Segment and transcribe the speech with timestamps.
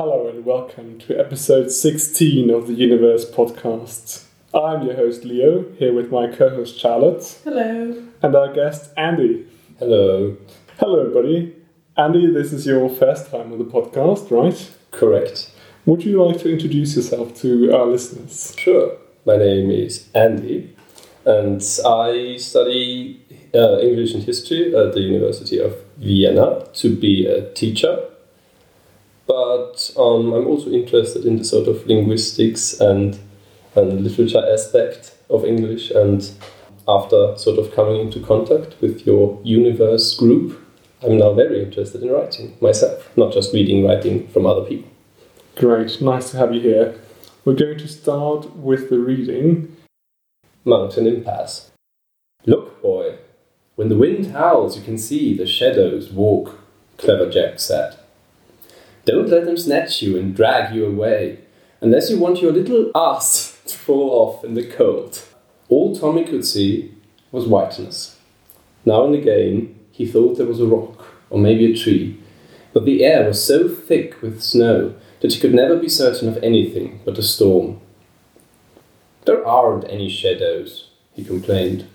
[0.00, 4.26] Hello and welcome to episode 16 of the Universe podcast.
[4.54, 8.06] I'm your host Leo, here with my co host Charlotte Hello.
[8.22, 9.44] and our guest Andy.
[9.80, 10.36] Hello.
[10.78, 11.52] Hello, everybody.
[11.96, 14.70] Andy, this is your first time on the podcast, right?
[14.92, 15.50] Correct.
[15.84, 18.54] Would you like to introduce yourself to our listeners?
[18.56, 18.96] Sure.
[19.26, 20.76] My name is Andy,
[21.24, 23.20] and I study
[23.52, 27.98] uh, English and History at the University of Vienna to be a teacher.
[29.28, 33.18] But um, I'm also interested in the sort of linguistics and
[33.76, 35.90] and literature aspect of English.
[35.90, 36.28] And
[36.88, 40.58] after sort of coming into contact with your Universe group,
[41.02, 44.90] I'm now very interested in writing myself, not just reading writing from other people.
[45.56, 46.98] Great, nice to have you here.
[47.44, 49.76] We're going to start with the reading.
[50.64, 51.70] Mountain Impasse.
[52.46, 53.16] Look, boy,
[53.76, 56.58] when the wind howls, you can see the shadows walk,
[56.96, 57.97] Clever Jack said.
[59.08, 61.38] Don't let them snatch you and drag you away,
[61.80, 65.22] unless you want your little ass to fall off in the cold.
[65.70, 66.94] All Tommy could see
[67.32, 68.18] was whiteness.
[68.84, 72.20] Now and again, he thought there was a rock, or maybe a tree,
[72.74, 76.36] but the air was so thick with snow that he could never be certain of
[76.42, 77.80] anything but a storm.
[79.24, 81.88] There aren't any shadows, he complained.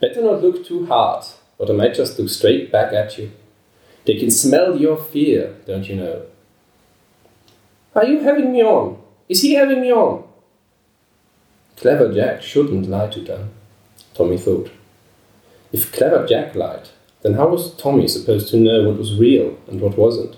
[0.00, 1.24] Better not look too hard,
[1.58, 3.32] or they might just look straight back at you.
[4.06, 6.22] They can smell your fear, don't you know?
[7.94, 8.98] Are you having me on?
[9.28, 10.24] Is he having me on?
[11.76, 13.50] Clever Jack shouldn't lie to them,
[14.14, 14.70] Tommy thought.
[15.72, 16.88] If Clever Jack lied,
[17.22, 20.36] then how was Tommy supposed to know what was real and what wasn't?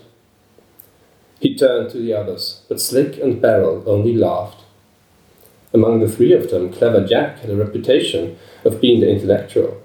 [1.39, 4.63] He turned to the others, but Slick and Barrel only laughed.
[5.73, 9.81] Among the three of them, Clever Jack had a reputation of being the intellectual.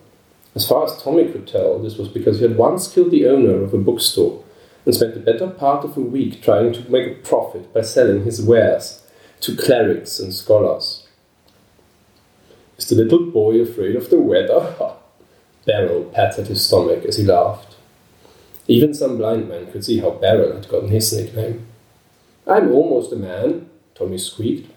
[0.55, 3.63] As far as Tommy could tell, this was because he had once killed the owner
[3.63, 4.45] of a bookstore
[4.85, 8.25] and spent the better part of a week trying to make a profit by selling
[8.25, 9.03] his wares
[9.41, 11.07] to clerics and scholars.
[12.77, 14.75] Is the little boy afraid of the weather?
[15.67, 17.77] Barrel patted his stomach as he laughed.
[18.67, 21.67] Even some blind men could see how Barrel had gotten his nickname.
[22.47, 24.71] I'm almost a man, Tommy squeaked.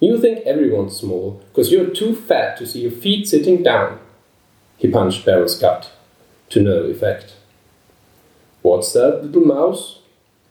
[0.00, 4.00] You think everyone's small because you're too fat to see your feet sitting down.
[4.84, 5.90] He punched Barrel's gut,
[6.50, 7.36] to no effect.
[8.60, 10.00] What's that, little mouse?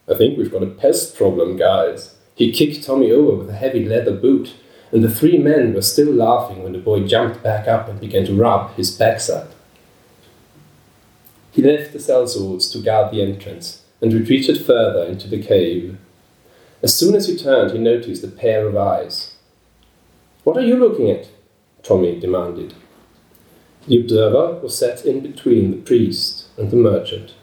[0.09, 2.15] I think we've got a pest problem, guys.
[2.33, 4.55] He kicked Tommy over with a heavy leather boot,
[4.91, 8.25] and the three men were still laughing when the boy jumped back up and began
[8.25, 9.51] to rub his backside.
[11.51, 15.95] He left the cell sellswords to guard the entrance and retreated further into the cave.
[16.81, 19.35] As soon as he turned, he noticed a pair of eyes.
[20.43, 21.27] What are you looking at?
[21.83, 22.73] Tommy demanded.
[23.87, 27.33] The observer was set in between the priest and the merchant.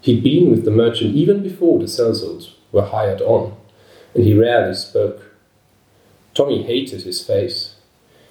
[0.00, 3.56] He'd been with the merchant even before the sellswords were hired on,
[4.14, 5.32] and he rarely spoke.
[6.34, 7.76] Tommy hated his face.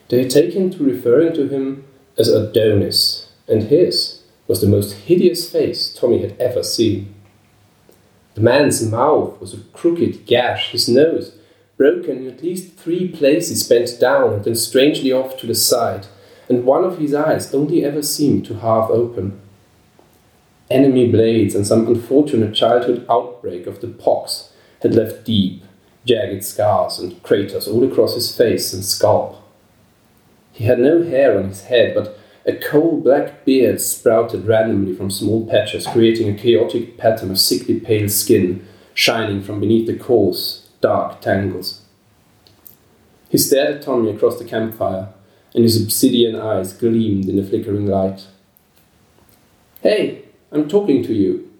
[0.09, 1.85] They had taken to referring to him
[2.17, 7.13] as Adonis, and his was the most hideous face Tommy had ever seen.
[8.35, 11.33] The man's mouth was a crooked gash, his nose
[11.77, 16.05] broken in at least three places bent down and then strangely off to the side,
[16.51, 19.39] and one of his eyes only ever seemed to half open.
[20.69, 24.51] Enemy blades and some unfortunate childhood outbreak of the pox
[24.81, 25.63] had left deep,
[26.05, 29.41] jagged scars and craters all across his face and scalp.
[30.51, 35.09] He had no hair on his head, but a coal black beard sprouted randomly from
[35.09, 40.67] small patches, creating a chaotic pattern of sickly pale skin shining from beneath the coarse,
[40.81, 41.79] dark tangles.
[43.29, 45.13] He stared at Tommy across the campfire,
[45.53, 48.27] and his obsidian eyes gleamed in the flickering light.
[49.81, 51.51] Hey, I'm talking to you.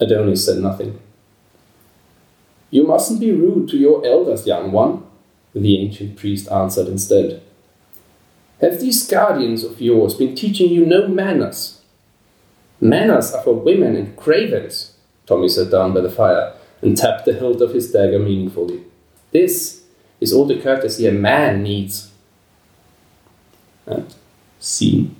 [0.00, 1.00] Adonis said nothing.
[2.70, 5.04] You mustn't be rude to your elders, young one,
[5.54, 7.42] the ancient priest answered instead.
[8.60, 11.80] Have these guardians of yours been teaching you no manners?
[12.80, 17.32] Manners are for women and cravens, Tommy sat down by the fire and tapped the
[17.32, 18.82] hilt of his dagger meaningfully.
[19.32, 19.82] This
[20.20, 22.12] is all the courtesy a man needs.
[23.86, 24.14] And
[24.58, 25.16] scene.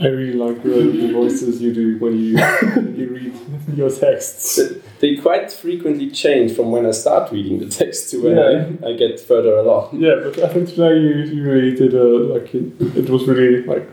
[0.00, 4.60] I really like the, the voices you do when you, when you read your texts.
[4.98, 8.96] They quite frequently change from when I start reading the text to when I, I
[8.96, 10.00] get further along.
[10.00, 13.62] Yeah, but I think today you, you really did a, like, it, it was really,
[13.62, 13.88] like,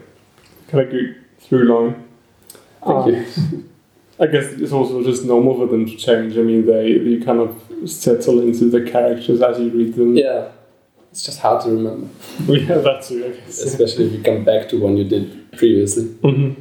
[0.70, 2.08] kind of good through line.
[2.84, 3.26] Thank you.
[3.52, 3.70] you.
[4.20, 6.38] I guess it's also just normal for them to change.
[6.38, 10.16] I mean, they you kind of settle into the characters as you read them.
[10.16, 10.50] Yeah,
[11.12, 12.08] it's just hard to remember,
[12.48, 13.62] yeah that's too, I guess.
[13.64, 16.06] especially if you come back to one you did previously.
[16.24, 16.54] hmm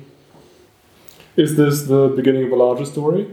[1.37, 3.27] Is this the beginning of a larger story?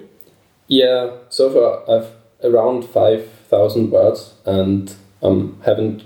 [0.67, 2.11] Yeah, so far I've
[2.43, 4.93] around 5,000 words and
[5.23, 6.03] um, haven't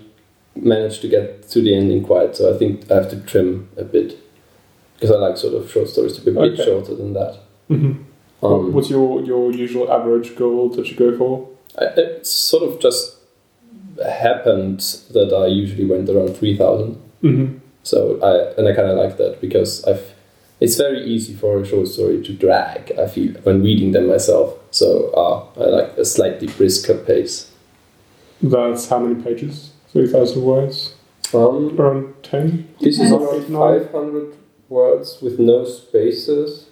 [0.55, 3.83] managed to get to the ending quite, so I think I have to trim a
[3.83, 4.17] bit.
[4.95, 6.63] Because I like sort of short stories to be a bit Okay.
[6.63, 7.39] shorter than that.
[7.67, 7.91] hmm
[8.43, 11.49] Um, What's your, your usual average goal that you go for?
[11.77, 13.17] I, it sort of just
[14.09, 14.79] happened
[15.11, 16.95] that I usually went around 3,000.
[17.23, 17.57] Mm-hmm.
[17.83, 20.13] So I and I kind of like that because I've
[20.59, 22.91] it's very easy for a short story to drag.
[22.99, 24.53] I feel when reading them myself.
[24.69, 27.49] So uh, I like a slightly brisker pace.
[28.41, 29.71] That's how many pages?
[29.91, 30.95] 3,000 words?
[31.33, 32.75] Um, Around 10?
[32.79, 34.35] this is around five hundred
[34.69, 36.67] words with no spaces.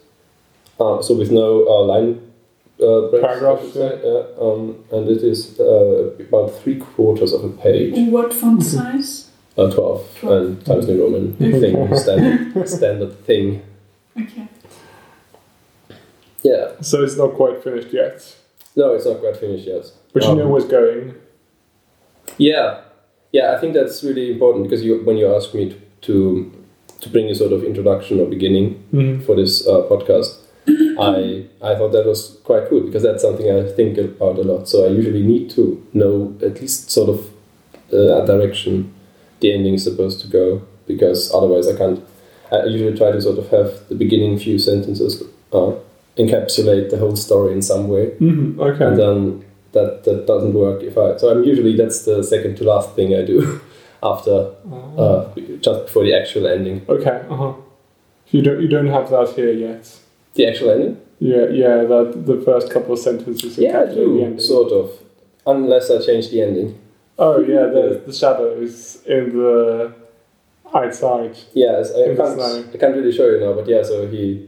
[0.80, 2.29] Uh, so with no uh, line
[2.82, 3.24] uh, breaks.
[3.24, 4.24] I Paragraphs, should say, yeah.
[4.40, 7.94] Um, and it is uh, about three quarters of a page.
[8.12, 9.30] What font size?
[9.58, 10.42] Uh, Twelve Twelve.
[10.46, 13.62] and Times New Roman thing standard standard thing.
[14.20, 14.48] Okay.
[16.44, 16.72] Yeah.
[16.82, 18.36] So it's not quite finished yet.
[18.76, 19.92] No, it's not quite finished yet.
[20.14, 21.16] But you Um, know where it's going.
[22.38, 22.82] Yeah,
[23.32, 23.54] yeah.
[23.56, 26.52] I think that's really important because you, when you ask me to, to
[27.02, 29.24] to bring a sort of introduction or beginning Mm-hmm.
[29.26, 33.64] for this uh, podcast, I I thought that was quite cool because that's something I
[33.72, 34.68] think about a lot.
[34.68, 37.20] So I usually need to know at least sort of
[37.94, 38.94] uh, a direction
[39.40, 42.00] the ending is supposed to go because otherwise I can't.
[42.52, 45.22] I usually try to sort of have the beginning few sentences
[45.54, 45.74] uh,
[46.18, 48.60] encapsulate the whole story in some way Mm-hmm.
[48.60, 48.86] Okay.
[48.86, 52.64] and then that that doesn't work if I so I'm usually that's the second to
[52.64, 53.62] last thing I do
[54.04, 55.02] after Ah.
[55.02, 55.30] uh,
[55.62, 57.22] just before the actual ending okay.
[57.30, 57.54] Uh huh.
[58.32, 59.86] You don't you don't have that here yet.
[60.36, 61.78] The actual ending Yeah, yeah.
[61.92, 63.58] That the first couple of sentences.
[63.58, 64.92] yeah I do sort of
[65.46, 66.80] unless I change the ending
[67.18, 69.94] Oh yeah, the the shadows in the
[70.74, 71.36] outside.
[71.54, 72.40] yes I can't.
[72.74, 74.48] I can't really show you now but yeah so he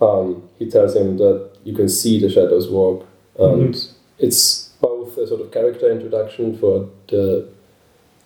[0.00, 3.06] um, he tells him that you can see the shadows walk
[3.38, 3.74] and
[4.18, 7.48] it's both a sort of character introduction for the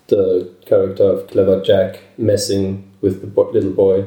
[0.07, 4.05] the character of clever Jack messing with the bo- little boy,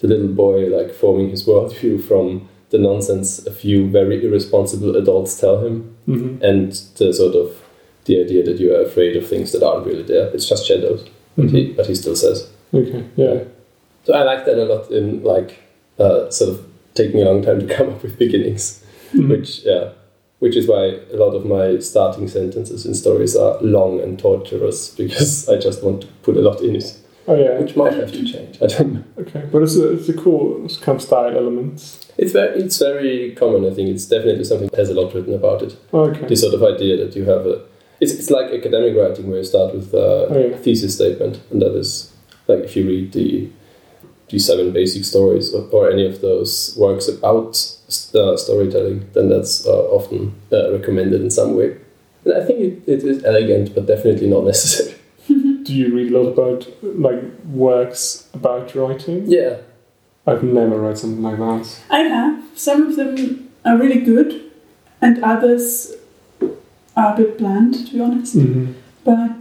[0.00, 5.38] the little boy like forming his worldview from the nonsense a few very irresponsible adults
[5.40, 6.42] tell him, Mm-hmm.
[6.42, 7.62] and the sort of
[8.06, 10.26] the idea that you are afraid of things that aren't really there.
[10.34, 11.06] It's just shadows,
[11.36, 12.48] but, he, but he still says.
[12.74, 13.04] Okay.
[13.16, 13.44] Yeah.
[14.04, 15.62] So I like that a lot in like
[15.98, 18.82] uh, sort of taking a long time to come up with beginnings
[19.14, 19.28] Mhm.
[19.28, 19.90] which yeah,
[20.38, 24.90] which is why a lot of my starting sentences in stories are long and torturous
[24.96, 26.96] because I just want to put a lot in it,
[27.28, 27.58] Oh yeah.
[27.60, 28.58] which might have to change.
[28.62, 29.04] I don't know.
[29.18, 31.74] Okay, but it's a it's a cool kind of style element.
[32.18, 33.64] It's very it's very common.
[33.70, 35.76] I think it's definitely something that has a lot written about it.
[35.92, 36.26] Okay.
[36.26, 37.62] This sort of idea that you have a
[38.00, 40.56] it's, it's like academic writing where you start with a Oh, yeah.
[40.56, 42.12] thesis statement, and that is
[42.48, 43.50] like if you read the
[44.30, 47.50] the seven basic stories or, or any of those works about
[48.14, 51.76] uh, storytelling, then that's uh, often uh, recommended in some way.
[52.24, 54.96] And I think it, it is elegant, but definitely not necessary.
[55.70, 59.24] Do you read a lot about like works about writing?
[59.26, 59.58] Yeah,
[60.26, 61.80] I've never read something like that.
[61.90, 62.42] I have.
[62.56, 64.50] Some of them are really good,
[65.00, 65.92] and others
[66.96, 68.36] are a bit bland, to be honest.
[68.36, 68.72] Mm-hmm.
[69.04, 69.40] But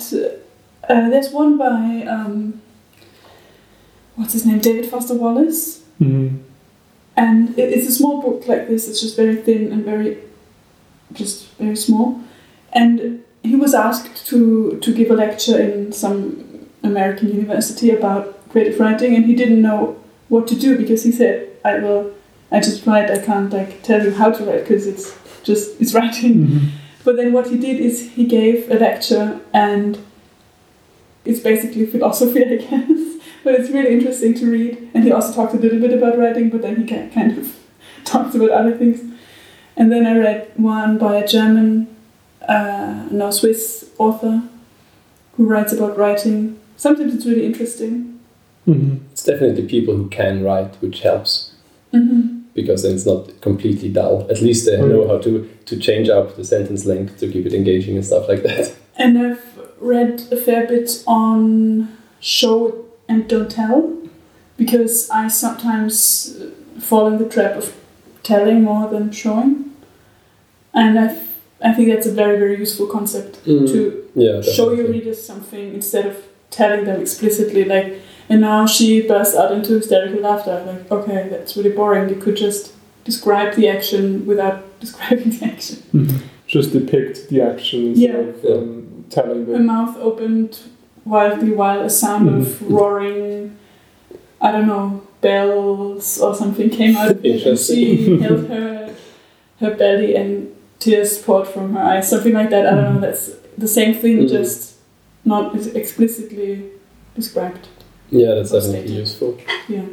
[0.88, 2.62] uh, there's one by um,
[4.16, 6.38] what's his name, David Foster Wallace, Mm-hmm.
[7.18, 8.88] and it, it's a small book like this.
[8.88, 10.18] It's just very thin and very,
[11.12, 12.22] just very small.
[12.71, 16.20] And he was asked to to give a lecture in some
[16.84, 19.98] American university about creative writing, and he didn't know
[20.30, 22.12] what to do because he said, "I will,
[22.52, 23.10] I just write.
[23.10, 25.08] I can't like tell you how to write because it's
[25.44, 26.68] just it's writing." Mm-hmm.
[27.04, 29.98] But then what he did is he gave a lecture and
[31.26, 33.00] it's basically philosophy, I guess.
[33.44, 34.92] But it's really interesting to read.
[34.94, 37.56] And he also talked a little bit about writing, but then he kind of
[38.06, 39.00] talks about other things.
[39.78, 41.88] And then I read one by a German,
[42.48, 44.42] uh, no, Swiss author
[45.36, 46.60] who writes about writing.
[46.78, 48.19] Sometimes it's really interesting.
[48.68, 48.98] Mm-hmm.
[49.12, 51.54] it's definitely people who can write, which helps
[51.92, 52.42] Mm-hmm.
[52.54, 54.28] because then it's not completely dull.
[54.30, 57.54] At least they know how to to change up the sentence length to keep it
[57.54, 58.76] engaging and stuff like that.
[58.96, 59.44] And I've
[59.80, 61.88] read a fair bit on
[62.19, 63.98] show and don't tell
[64.58, 67.74] because I sometimes uh, fall in the trap of
[68.22, 69.72] telling more than showing.
[70.74, 71.29] And I, f-
[71.61, 76.06] I think that's a very, very useful concept to yeah, show your readers something instead
[76.06, 76.18] of
[76.49, 77.99] telling them explicitly, like,
[78.30, 80.63] and now she bursts out into hysterical laughter.
[80.66, 82.09] Like, okay, that's really boring.
[82.09, 82.73] You could just
[83.04, 85.78] describe the action without describing the action.
[85.94, 86.18] Mm-hmm.
[86.47, 88.13] Just depict the action instead
[88.44, 88.49] Yeah.
[88.51, 89.66] of um, telling a them.
[89.66, 90.59] mouth opened
[91.06, 92.69] wildly while a sound of Mhm.
[92.71, 93.57] roaring,
[94.42, 97.45] I don't know, bells or something came out of it.
[97.45, 98.95] And she held her
[99.59, 102.66] her belly and tears poured from her eyes, something like that.
[102.66, 103.02] I don't know.
[103.02, 104.30] That's the same thing, Mhm.
[104.30, 104.76] just
[105.26, 106.64] not explicitly
[107.16, 107.68] described.
[108.12, 109.00] Yeah, that's definitely stated.
[109.00, 109.36] useful.
[109.68, 109.86] Yeah.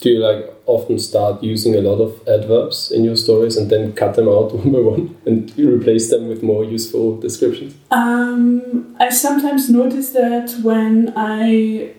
[0.00, 3.92] Do you like often start using a lot of adverbs in your stories and then
[3.92, 7.74] cut them out one by one and replace them with more useful descriptions?
[7.90, 11.92] Um, I sometimes notice that when I,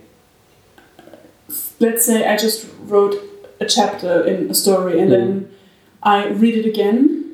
[1.79, 3.15] let's say, I just wrote
[3.59, 5.49] a chapter in a story and then
[6.03, 7.24] I read it again,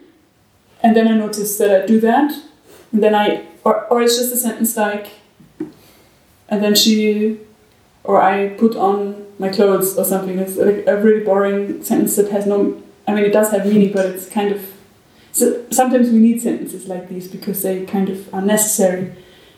[0.83, 2.31] and then I notice that I do that,
[2.91, 5.07] and then I, or, or it's just a sentence like,
[6.49, 7.39] and then she,
[8.03, 10.37] or I put on my clothes or something.
[10.39, 13.93] It's like a really boring sentence that has no, I mean, it does have meaning,
[13.93, 14.71] but it's kind of
[15.31, 19.13] so sometimes we need sentences like these because they kind of are necessary.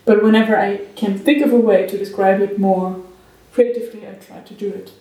[0.06, 3.03] But whenever I can think of a way to describe it more
[3.51, 4.92] creatively, I try to do it.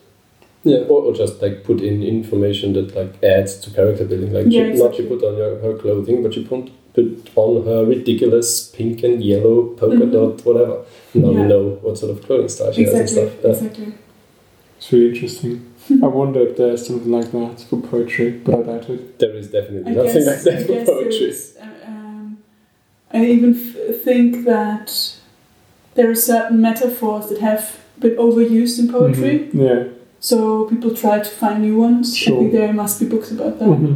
[0.64, 4.32] Yeah, or, or just like put in information that like adds to character building.
[4.32, 7.64] Like Yeah, she, not you put on your, her clothing, but you put put on
[7.64, 10.12] her ridiculous pink and yellow polka Mhm.
[10.12, 10.76] dot whatever.
[11.14, 11.46] Now we Yeah.
[11.48, 13.44] know what sort of clothing style she Exactly, has and stuff.
[13.44, 13.50] Yeah.
[13.50, 13.92] exactly.
[14.78, 15.66] It's really interesting.
[16.02, 19.18] I wonder if there's something like that for poetry, but I doubt it.
[19.18, 21.18] There is definitely I nothing guess, like I that for guess poetry.
[21.18, 22.38] there's, uh, um,
[23.12, 24.88] I even f- think that
[25.94, 29.60] there are certain metaphors that have been overused in poetry, Mhm.
[29.68, 29.84] Yeah.
[30.28, 32.06] So people try to find new ones.
[32.14, 32.38] I Sure.
[32.38, 33.68] think there must be books about that.
[33.68, 33.94] Mhm.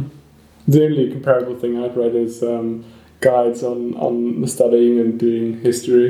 [0.73, 2.83] The only comparable thing I've read is um,
[3.21, 4.15] guides on, on
[4.47, 6.09] studying and doing history.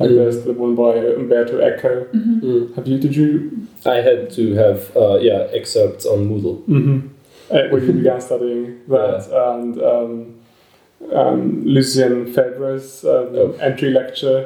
[0.00, 0.16] Like Mm.
[0.18, 1.92] there's the one by Umberto Eco.
[2.14, 2.40] Mhm.
[2.48, 2.74] Mm.
[2.76, 2.98] Have you?
[3.04, 3.30] Did you?
[3.94, 6.56] I had to have uh, yeah excerpts on Moodle.
[6.74, 6.98] Mm-hmm.
[7.50, 10.10] Uh, when you began studying that, and um,
[11.20, 13.54] um, Lucien Febvre's um, Oh.
[13.68, 14.40] entry lecture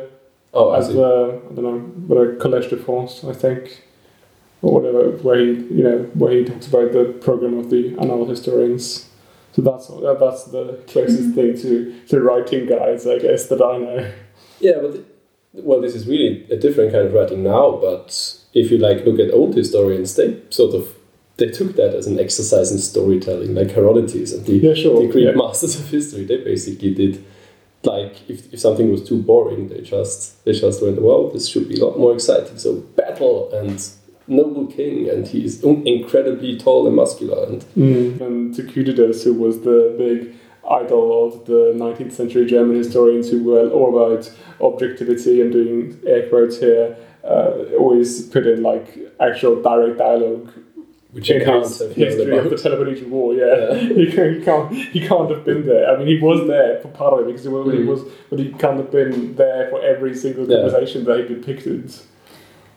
[0.55, 0.95] Oh, as see.
[0.95, 1.11] the
[1.51, 1.79] I don't know,
[2.09, 3.63] what a Collège de France, I think,
[4.63, 8.29] or whatever, where he you know where he talks about the program of the Annales
[8.31, 9.09] historians.
[9.55, 11.35] So that's uh, that's the closest Mhm.
[11.35, 14.11] thing to, to writing guides, I guess, that I know.
[14.61, 15.05] Yeah, but th-
[15.53, 17.73] well, this is really a different kind of writing now.
[17.83, 20.95] But if you like look at old historians, they sort of
[21.39, 25.01] they took that as an exercise in storytelling, like Herodotus and the, Yeah, sure.
[25.03, 25.33] the Greek yeah.
[25.33, 26.25] masters of history.
[26.25, 27.23] They basically did
[27.85, 31.69] like if, if something was too boring, they just they just went, well, this should
[31.69, 32.57] be a lot more exciting.
[32.59, 33.79] So battle and
[34.33, 38.21] noble king, and he's un- incredibly tall and muscular, and Mm.
[38.21, 40.33] And Thucydides, who was the big
[40.69, 46.29] idol of the 19th century German historians who were all about objectivity and doing air
[46.29, 50.51] quotes here, uh, always put in like actual direct dialogue
[51.13, 52.63] which you in can't his have history of the about.
[52.63, 53.35] Peloponnesian War.
[53.35, 55.91] Yeah, he, can't, he can't he can't have been there.
[55.91, 57.87] I mean, he was there for part of it because he was, he Mm.
[57.87, 60.63] was, but he can't have been there for every single Yeah.
[60.63, 61.93] conversation that he depicted.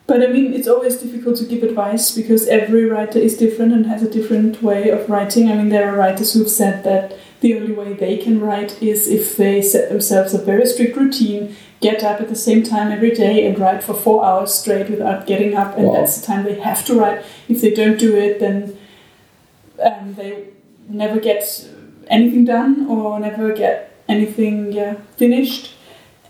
[0.07, 3.87] But I mean, it's always difficult to give advice because every writer is different and
[3.87, 5.49] has a different way of writing.
[5.51, 9.07] I mean, there are writers who've said that the only way they can write is
[9.07, 13.11] if they set themselves a very strict routine, get up at the same time every
[13.11, 15.93] day and write for four hours straight without getting up, and Wow.
[15.95, 17.23] that's the time they have to write.
[17.49, 18.77] If they don't do it, then
[19.83, 20.45] um, they
[20.87, 21.67] never get
[22.07, 25.74] anything done or never get anything yeah, finished.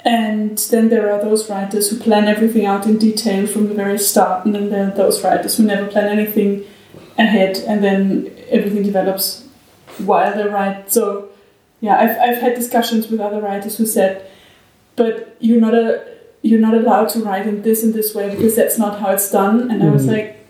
[0.06, 3.98] And then there are those writers who plan everything out in detail from the very
[3.98, 6.64] start, and then there are those writers who never plan anything
[7.18, 9.44] ahead, and then everything develops
[9.98, 10.92] while they write.
[10.92, 11.30] So,
[11.82, 14.30] yeah, I've, I've had discussions with other writers who said,
[14.96, 16.06] but you're not a
[16.44, 19.32] you're not allowed to write in this and this way because that's not how it's
[19.32, 19.72] done.
[19.72, 20.12] And I was Mhm.
[20.12, 20.46] like,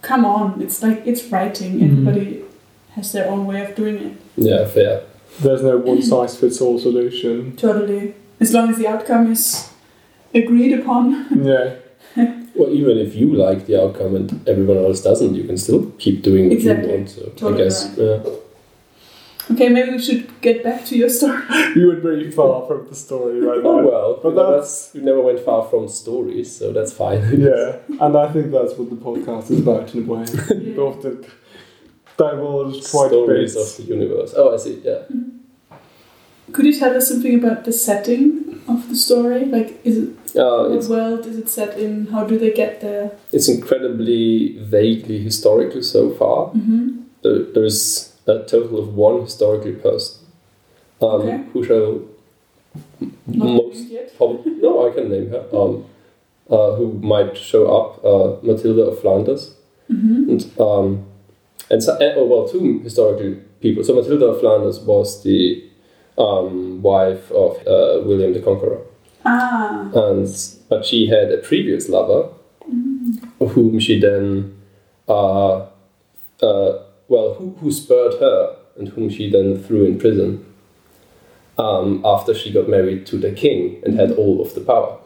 [0.00, 1.80] come on, it's like it's writing.
[1.80, 1.82] Mhm.
[1.90, 2.42] Everybody
[2.94, 4.12] has their own way of doing it.
[4.36, 5.00] Yeah, fair.
[5.40, 7.56] There's no one size fits all solution.
[7.56, 8.14] Totally.
[8.40, 9.70] As long as the outcome is
[10.34, 11.26] agreed upon.
[11.44, 11.74] Yeah.
[12.54, 16.22] Well, even if you like the outcome and everyone else doesn't, you can still keep
[16.22, 16.88] doing what Exactly.
[16.90, 17.08] you want.
[17.10, 17.98] So I Totally guess, right.
[17.98, 19.54] yeah.
[19.54, 21.40] Okay, maybe we should get back to your story.
[21.76, 25.00] You went very far from the story right Oh well, But we never, that's- we
[25.00, 27.22] never went far from stories, so that's fine.
[27.48, 30.24] Yeah, and I think that's what the podcast is about in a way.
[30.50, 31.24] We often
[32.16, 34.34] divulge quite stories a of the universe.
[34.36, 34.80] Oh, I see.
[34.84, 35.02] Yeah.
[35.10, 35.37] Mm-hmm.
[36.52, 39.44] Could you tell us something about the setting of the story?
[39.46, 42.06] Like, is it Uh, what world is it set in?
[42.12, 43.10] How do they get there?
[43.32, 46.38] it's incredibly vaguely historical so far.
[46.52, 46.84] Mm-hmm.
[47.22, 50.26] There, there is a total of one historical person
[51.00, 51.38] um, Okay.
[51.52, 52.00] who shall
[53.26, 55.44] most probably no, I can name her.
[55.52, 55.84] Um,
[56.50, 58.04] uh, who might show up?
[58.04, 59.54] Uh, Matilda of Flanders.
[59.90, 60.30] Mm-hmm.
[60.30, 61.06] And, um,
[61.70, 63.84] and so, eh, oh, well, two historical people.
[63.84, 65.64] So Matilda of Flanders was the
[66.18, 68.80] um, wife of uh, William the Conqueror,
[69.24, 69.88] Ah.
[69.94, 70.26] and
[70.68, 72.28] but she had a previous lover,
[72.68, 73.48] Mm.
[73.54, 74.54] whom she then,
[75.08, 75.66] uh,
[76.42, 76.72] uh,
[77.08, 80.44] well, who, who spurred her and whom she then threw in prison
[81.56, 84.98] um, after she got married to the king and had all of the power,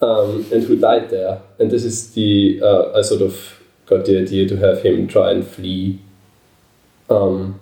[0.00, 1.40] um, and who died there.
[1.58, 5.30] And this is the uh, I sort of got the idea to have him try
[5.32, 6.00] and flee.
[7.10, 7.60] Um,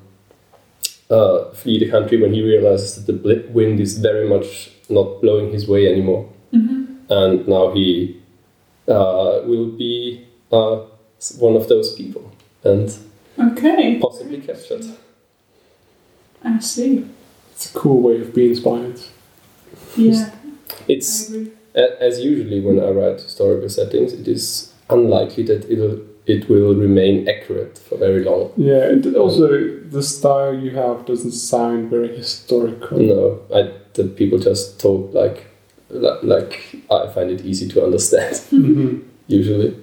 [1.11, 5.53] uh, flee the country when he realizes that the wind is very much not blowing
[5.53, 8.17] his way anymore, hmm and now he
[8.89, 10.77] uh, will be uh,
[11.39, 12.31] one of those people
[12.65, 12.97] and
[13.39, 13.99] Okay.
[14.01, 14.85] possibly captured.
[16.45, 17.05] I see.
[17.53, 19.01] It's a cool way of being inspired.
[19.97, 20.31] Yeah,
[20.71, 21.51] I It's agree.
[21.75, 26.75] a- as usually when I write historical settings, it is unlikely that it'll it will
[26.75, 28.53] remain accurate for very long.
[28.57, 29.49] Yeah, and also
[29.91, 32.99] the style you have doesn't sound very historical.
[32.99, 35.47] No, I the people just talk like
[35.91, 39.03] like I find it easy to understand Mhm.
[39.27, 39.77] usually.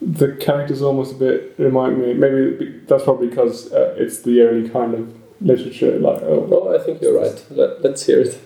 [0.00, 2.14] The characters almost a bit remind me.
[2.14, 5.98] Maybe that's probably because uh, it's the only kind of literature.
[5.98, 7.44] Like, oh, Oh, I think you're right.
[7.50, 8.38] Let, let's hear it.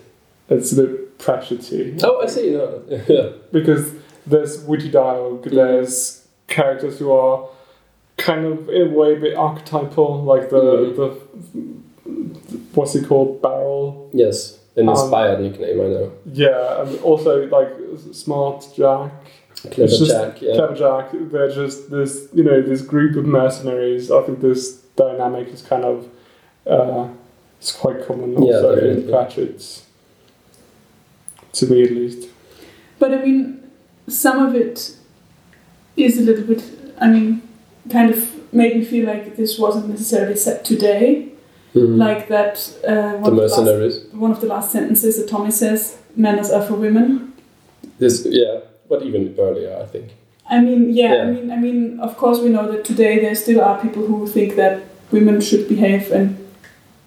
[0.49, 2.01] it's a bit Pratchetty.
[2.03, 2.51] Oh, I see.
[2.51, 3.29] No, yeah.
[3.53, 3.93] because
[4.27, 7.47] there's witty dialogue, there's characters who are
[8.17, 10.95] kind of in a way a bit archetypal, like the Mm.
[10.95, 11.09] the
[12.73, 14.09] what's he called, Barrel.
[14.13, 15.81] Yes, an Um, inspired nickname.
[15.81, 16.11] I know.
[16.31, 17.69] Yeah, and also like
[18.13, 19.11] Smart Jack,
[19.71, 20.41] Clever just Jack.
[20.41, 20.55] Yeah.
[20.55, 21.09] Clever Jack.
[21.31, 24.11] They're just this, you know, this group of mercenaries.
[24.11, 26.07] I think this dynamic is kind of
[26.67, 27.07] uh,
[27.59, 28.75] it's quite common Yeah, also in
[29.05, 29.11] definitely.
[29.11, 29.81] Pratchett's.
[31.53, 32.27] To me, at least.
[32.99, 33.63] But I mean,
[34.07, 34.95] some of it
[35.97, 36.63] is a little bit,
[36.99, 37.41] I mean,
[37.89, 41.29] kind of made me feel like this wasn't necessarily set today.
[41.73, 41.97] Mhm.
[41.97, 42.55] Like that,
[42.87, 46.49] uh, the one, of the last, one of the last sentences that Tommy says, manners
[46.49, 47.33] are for women.
[47.99, 48.59] This, yeah,
[48.89, 50.07] but even earlier, I think.
[50.49, 53.61] I mean, yeah, I mean, I mean, of course, we know that today there still
[53.61, 56.37] are people who think that women should behave and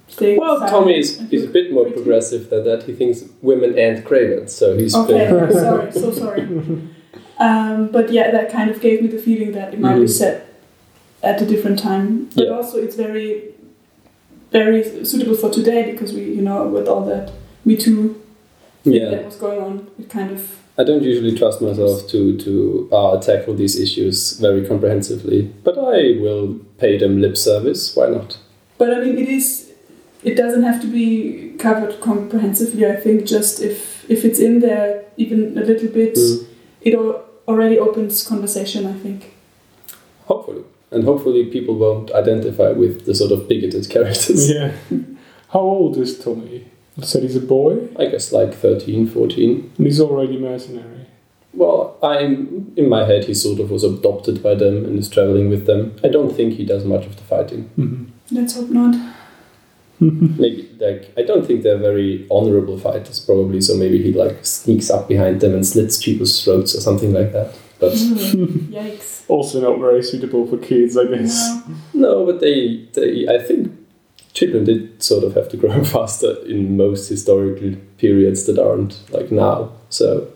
[0.09, 0.37] stay.
[0.37, 2.83] Well, Tommy is, is a bit more progressive than that.
[2.83, 6.43] He thinks women and cravens, so he's Okay, sorry, so sorry.
[7.39, 10.11] Um, but yeah, that kind of gave me the feeling that it might be Mhm.
[10.11, 10.47] set
[11.23, 12.29] at a different time.
[12.35, 12.57] But Yeah.
[12.57, 13.43] also, it's very,
[14.53, 17.31] very suitable for today because we, you know, with all that
[17.65, 18.17] Me Too
[18.85, 19.11] yeah.
[19.11, 20.41] that was going on, it kind of.
[20.81, 26.19] I don't usually trust myself to to uh, tackle these issues very comprehensively, but I
[26.21, 27.95] will pay them lip service.
[27.97, 28.39] Why not?
[28.79, 29.67] But I mean, it is.
[30.25, 32.87] It doesn't have to be covered comprehensively.
[32.87, 36.45] I think just if if it's in there even a little bit, Mm.
[36.83, 38.87] it al- already opens conversation.
[38.87, 39.35] I think.
[40.27, 44.49] Hopefully, and hopefully people won't identify with the sort of bigoted characters.
[44.51, 44.73] Yeah.
[45.51, 46.67] How old is Tommy?
[46.97, 49.73] You said he's a boy, I guess like 13, 14.
[49.79, 51.07] and he's already mercenary.
[51.55, 53.25] Well, I'm in my head.
[53.25, 55.97] He sort of was adopted by them and is traveling with them.
[56.05, 57.71] I don't think he does much of the fighting.
[57.79, 58.05] Mm-hmm.
[58.37, 58.95] Let's hope not.
[60.39, 63.61] Maybe like I don't think they're very honorable fighters, probably.
[63.61, 67.33] So maybe he like sneaks up behind them and slits people's throats or something like
[67.33, 67.55] that.
[67.81, 69.25] But Mm, Yikes.
[69.29, 71.35] Also not very suitable for kids, I guess.
[71.95, 72.05] No.
[72.09, 73.73] no, but they they I think
[74.35, 79.33] children did sort of have to grow faster in most historical periods that aren't like
[79.33, 79.73] now.
[79.91, 80.29] So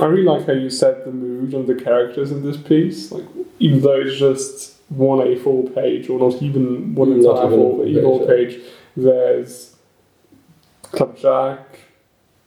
[0.00, 3.10] I really like how you set the mood and the characters in this piece.
[3.12, 3.24] Like,
[3.60, 7.62] even though it's just one A4 page, or not even one Not entire even a
[7.62, 8.64] four- full A4 page, page,
[8.96, 9.74] there's
[10.84, 11.58] Clubjack,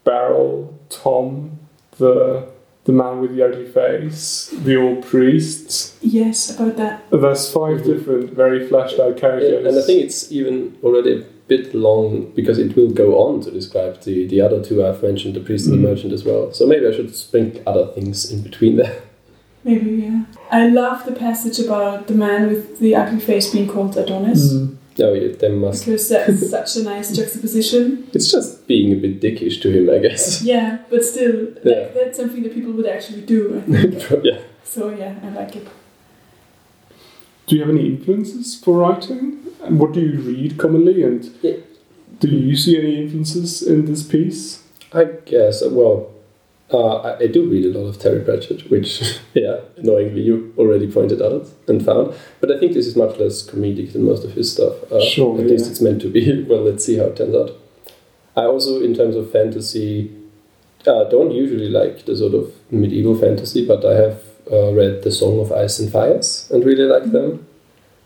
[0.03, 1.59] Barrel, Tom,
[1.97, 2.47] the
[2.85, 5.95] the man with the ugly face, the old priests.
[6.01, 7.03] Yes, about that.
[7.12, 7.85] There's 5 Mhm.
[7.85, 9.65] different, very fleshed out characters.
[9.67, 13.51] and I think it's even already a bit long because it will go on to
[13.51, 15.81] describe the the other two I've mentioned, the priest and Mm.
[15.81, 16.51] the merchant as well.
[16.51, 18.95] So maybe I should sprinkle other things in between there.
[19.63, 20.21] Maybe, yeah.
[20.51, 24.53] I love the passage about the man with the ugly face being called Adonis.
[24.53, 24.77] Mm.
[25.01, 25.85] Oh yeah, they must.
[25.85, 28.07] Because that's such a nice juxtaposition.
[28.13, 30.41] It's just being a bit dickish to him, I guess.
[30.41, 31.73] Yeah, but still, Yeah.
[31.79, 33.63] like, that's something that people would actually do.
[34.23, 34.39] Yeah.
[34.63, 35.67] so yeah, I like it.
[37.47, 39.38] Do you have any influences for writing?
[39.63, 41.03] And what do you read commonly?
[41.03, 41.57] And Yeah.
[42.19, 44.63] do you see any influences in this piece?
[44.93, 45.63] I guess.
[45.65, 46.09] Well,
[46.71, 49.01] uh, I, do read a lot of Terry Pratchett, which,
[49.34, 52.13] yeah, annoyingly you already pointed out and found.
[52.39, 54.75] But I think this is much less comedic than most of his stuff.
[54.91, 56.43] Uh, Sure, At least it's meant to be.
[56.49, 57.58] well, let's see how it turns out.
[58.38, 60.15] I also, in terms of fantasy,
[60.86, 65.12] uh, don't usually like the sort of medieval fantasy, but I have uh, read The
[65.12, 67.47] Song of Ice and Fires and really like them.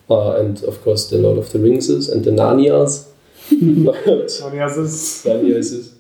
[0.10, 3.08] Uh, and of course, the Lord of the Ringses and the Narnias.
[3.86, 4.32] but
[5.26, 5.94] Any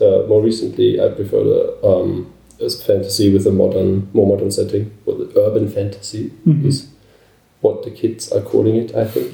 [0.00, 4.90] uh, more recently, I prefer the um, as fantasy with a modern, more modern setting.
[5.04, 6.64] Well, the urban fantasy Mhm.
[6.66, 6.88] is
[7.60, 8.94] what the kids are calling it.
[8.94, 9.32] I think.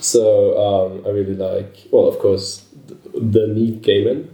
[0.00, 0.22] So
[0.66, 4.28] um, I really like, well, of course, th- the Neil Gaiman,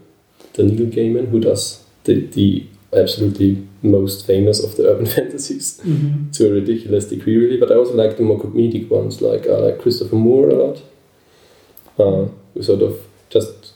[0.54, 6.33] the Neil Gaiman, who does the, the absolutely most famous of the urban fantasies Mhm.
[6.33, 7.57] to a ridiculous degree, really.
[7.59, 10.83] But I also like the more comedic ones, like I like Christopher Moore a lot,
[11.98, 12.98] uh, who sort of
[13.30, 13.73] just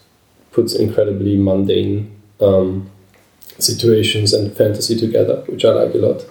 [0.52, 2.90] puts incredibly mundane um,
[3.58, 6.24] situations and fantasy together, which I like a lot.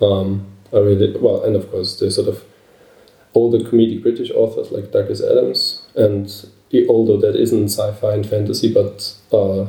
[0.00, 2.44] Um, I really well, and of course the sort of
[3.34, 6.28] older comedic British authors like Douglas Adams, and
[6.88, 9.62] although that isn't sci-fi and fantasy, but uh,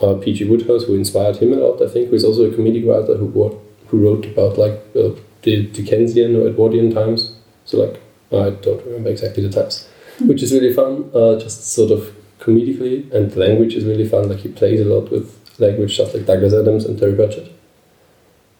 [0.00, 0.44] uh, P.G.
[0.44, 3.26] Wodehouse, who inspired him a lot, I think, who is also a comedic writer who
[3.26, 5.10] wrote, who wrote about like uh,
[5.42, 7.34] the Dickensian or Edwardian times.
[7.64, 8.00] So like
[8.32, 9.88] I don't remember exactly the times,
[10.20, 11.10] which is really fun.
[11.14, 12.14] Uh, just sort of
[12.44, 14.28] comedically, and the language is really fun.
[14.28, 15.26] Like he plays a lot with
[15.58, 17.50] language stuff like Douglas Adams and Terry Pratchett.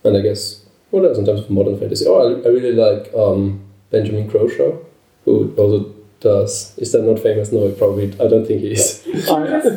[0.05, 2.07] And I guess what else in terms of modern fantasy?
[2.07, 4.79] Oh, I, I really like um, Benjamin Croshaw,
[5.25, 6.77] who also does.
[6.79, 7.53] Is that not famous?
[7.53, 8.12] No, probably.
[8.14, 9.03] I don't think he is.
[9.05, 9.27] His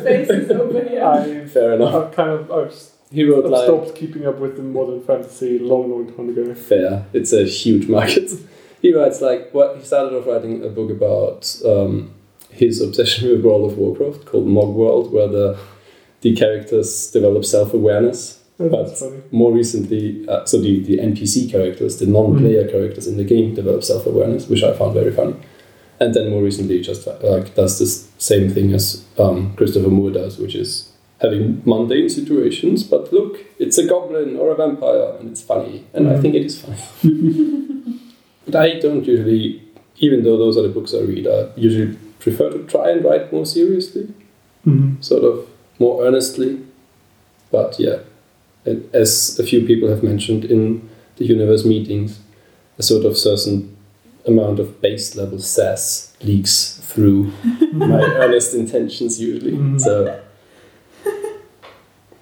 [0.02, 1.04] face is over here.
[1.04, 1.94] I, Fair enough.
[1.94, 5.02] I've kind of I've, s- He wrote I've like stopped keeping up with the modern
[5.02, 6.54] fantasy long, long time ago.
[6.54, 7.06] fair.
[7.12, 8.30] It's a huge market.
[8.82, 12.12] he writes like what he started off writing a book about um,
[12.50, 15.58] his obsession with World of Warcraft called Mogworld, where the
[16.20, 18.40] the characters develop self awareness.
[18.60, 19.18] Oh, But- funny.
[19.30, 23.84] More recently, uh, so the, the NPC characters, the non-player characters in the game, develop
[23.84, 25.36] self-awareness, which I found very funny.
[26.00, 30.10] And then more recently, just uh, like does this same thing as um, Christopher Moore
[30.10, 35.30] does, which is having mundane situations, but look, it's a goblin or a vampire, and
[35.30, 36.22] it's funny, and I Mhm.
[36.22, 36.78] think it is funny.
[38.46, 39.62] but I don't usually,
[39.98, 43.32] even though those are the books I read, I usually prefer to try and write
[43.32, 44.08] more seriously
[44.66, 45.02] Mhm.
[45.02, 45.46] sort of
[45.78, 46.58] more earnestly.
[47.50, 47.98] But yeah,
[48.66, 50.82] and as a few people have mentioned in
[51.16, 52.18] the universe meetings,
[52.78, 53.76] a sort of certain
[54.26, 57.30] amount of base level sass leaks through
[57.72, 59.52] my earnest intentions usually.
[59.52, 59.80] Mhm.
[59.80, 60.18] So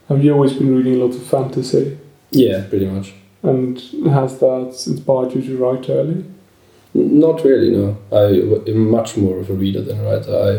[0.09, 1.99] Have you always been reading a lot of fantasy?
[2.31, 3.13] yeah, pretty much.
[3.43, 3.79] And
[4.09, 6.25] has that inspired you to write early?
[6.97, 7.97] Not really, no.
[8.11, 10.35] I am much more of a reader than a writer.
[10.35, 10.53] I,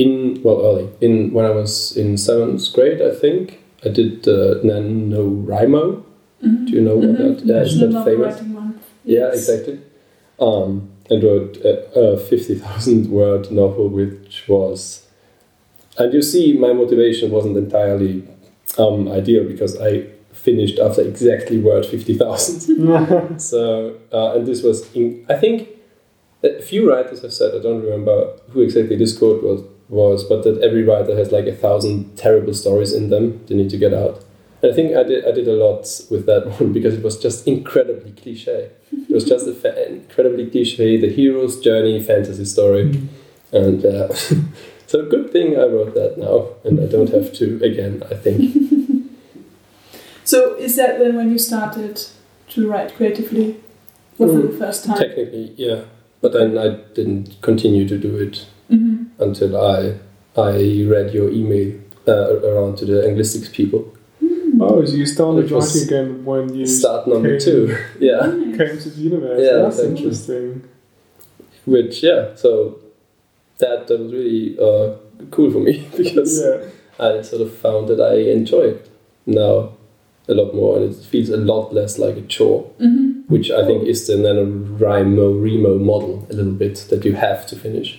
[0.00, 4.60] in well, early in when I was in seventh grade, I think I did uh,
[4.62, 6.02] NaNoWriMo.
[6.44, 6.66] Mhm.
[6.66, 7.18] Do you know what Mhm.
[7.18, 7.46] that?
[7.46, 8.40] Yeah, is that famous?
[9.04, 9.34] Yeah, Yes.
[9.48, 9.78] exactly.
[10.38, 15.06] Um, and wrote a, a 50,000 word novel, which was.
[15.98, 18.24] And you see, my motivation wasn't entirely
[18.78, 20.06] um, ideal because I
[20.44, 23.38] finished after exactly word 50,000.
[23.40, 25.68] so, uh, and this was, in, I think,
[26.42, 30.44] a few writers have said, I don't remember who exactly this quote was, was, but
[30.44, 33.94] that every writer has like a thousand terrible stories in them they need to get
[33.94, 34.22] out.
[34.62, 37.18] And I think I did, I did a lot with that one because it was
[37.18, 38.70] just incredibly cliche.
[38.92, 42.84] It was just a fa- incredibly cliche, the hero's journey fantasy story.
[42.84, 43.08] Mhm.
[43.52, 44.12] And uh,
[44.86, 48.40] so, good thing I wrote that now, and I don't have to again, I think.
[50.24, 52.00] So is that then when you started
[52.50, 53.56] to write creatively?
[54.16, 54.42] for Mm.
[54.52, 54.96] the first time?
[54.98, 55.80] Technically, yeah.
[56.20, 59.94] But then I didn't continue to do it hmm until I
[60.36, 61.74] I read your email
[62.06, 63.92] uh, around to the linguistics people.
[64.60, 68.20] Oh, so you started writing again when you Start number came, two, yeah.
[68.58, 69.40] came to the universe.
[69.42, 69.96] Yeah, That's exactly.
[69.96, 70.62] interesting.
[71.66, 72.78] Which yeah, so
[73.58, 74.94] that that was really uh,
[75.30, 76.68] cool for me because Yeah.
[77.06, 78.88] I sort of found that I enjoy it
[79.26, 79.72] now
[80.28, 83.64] a lot more, and it feels a lot less like a chore, hmm which I
[83.64, 87.98] think is the NaNoWriMo Remo model a little bit that you have to finish,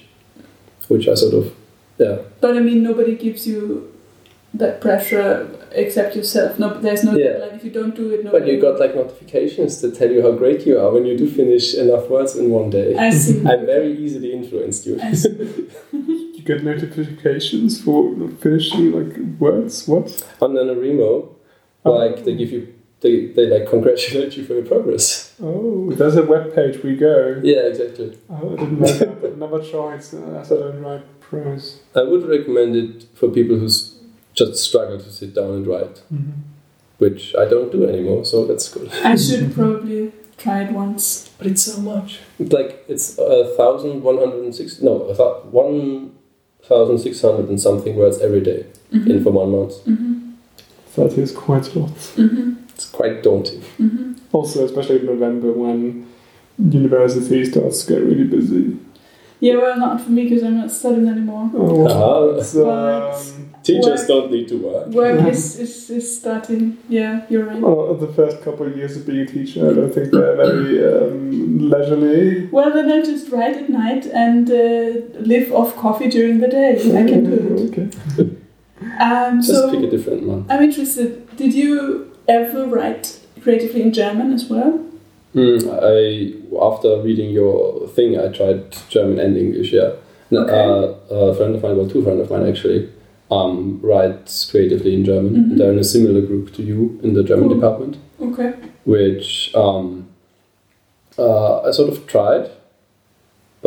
[0.88, 1.53] which I sort of
[1.97, 3.91] yeah But I mean, nobody gives you
[4.53, 6.59] that pressure except yourself.
[6.59, 7.25] No, there's no Yeah.
[7.33, 7.55] deadline.
[7.55, 10.65] If you don't do it, But you got like notifications that tell you how great
[10.67, 12.95] you are when you do finish enough words in one day.
[12.95, 13.39] I see.
[13.51, 14.99] I'm very easily influenced you.
[15.01, 15.35] I see.
[16.38, 19.88] You get notifications for finishing like words.
[19.88, 20.05] What?
[20.41, 21.29] On NaNoWriMo,
[21.86, 25.34] like they give you, they, they like congratulate you for your progress.
[25.41, 27.39] Oh, there's a web page we go.
[27.43, 28.17] Yeah, exactly.
[28.30, 31.82] Oh, I didn't write that, but I don't write prose.
[31.95, 33.69] I would recommend it for people who
[34.34, 36.32] just struggle to sit down and write, mm-hmm.
[36.98, 38.91] which I don't do anymore, so that's good.
[39.04, 41.30] I should probably try it once.
[41.38, 42.19] But it's so much.
[42.39, 45.13] Like, it's a thousand one hundred and six, no,
[45.52, 46.12] one
[46.63, 49.12] thousand six hundred and something words every day mm-hmm.
[49.12, 49.74] in for one month.
[49.86, 50.04] Mm-hmm.
[50.95, 51.91] 30 is quite a lot.
[51.91, 52.53] Mm-hmm.
[52.69, 53.62] It's quite daunting.
[53.79, 54.13] Mm-hmm.
[54.31, 56.08] Also, especially in November when
[56.58, 58.77] university starts to get really busy.
[59.41, 61.51] Yeah, well, not for me because I'm not studying anymore.
[61.53, 63.12] Oh, uh-huh.
[63.12, 64.88] um, teachers work, don't need to work.
[64.88, 66.77] Work is, is, is starting.
[66.88, 67.60] Yeah, you're right.
[67.60, 70.88] Well, the first couple of years of being a teacher, I don't think they're very
[70.88, 72.47] um, leisurely.
[72.47, 76.77] Well, then I'll just write at night and uh, live off coffee during the day.
[76.77, 78.17] I can do it.
[78.17, 78.38] Okay.
[78.99, 80.47] Um, Just so pick a different month.
[80.49, 81.35] I'm interested.
[81.38, 84.79] Did you ever write creatively in German as well?
[85.33, 89.71] Mm, I after reading your thing, I tried German and English.
[89.73, 89.91] Yeah,
[90.31, 90.53] Okay.
[90.53, 92.89] uh, a friend of mine, well, two friends of mine actually,
[93.31, 95.35] um, writes creatively in German.
[95.35, 95.57] Mhm.
[95.57, 97.55] They're in a similar group to you in the German Cool.
[97.55, 98.53] department, Okay.
[98.85, 100.07] which um,
[101.17, 102.49] uh, I sort of tried,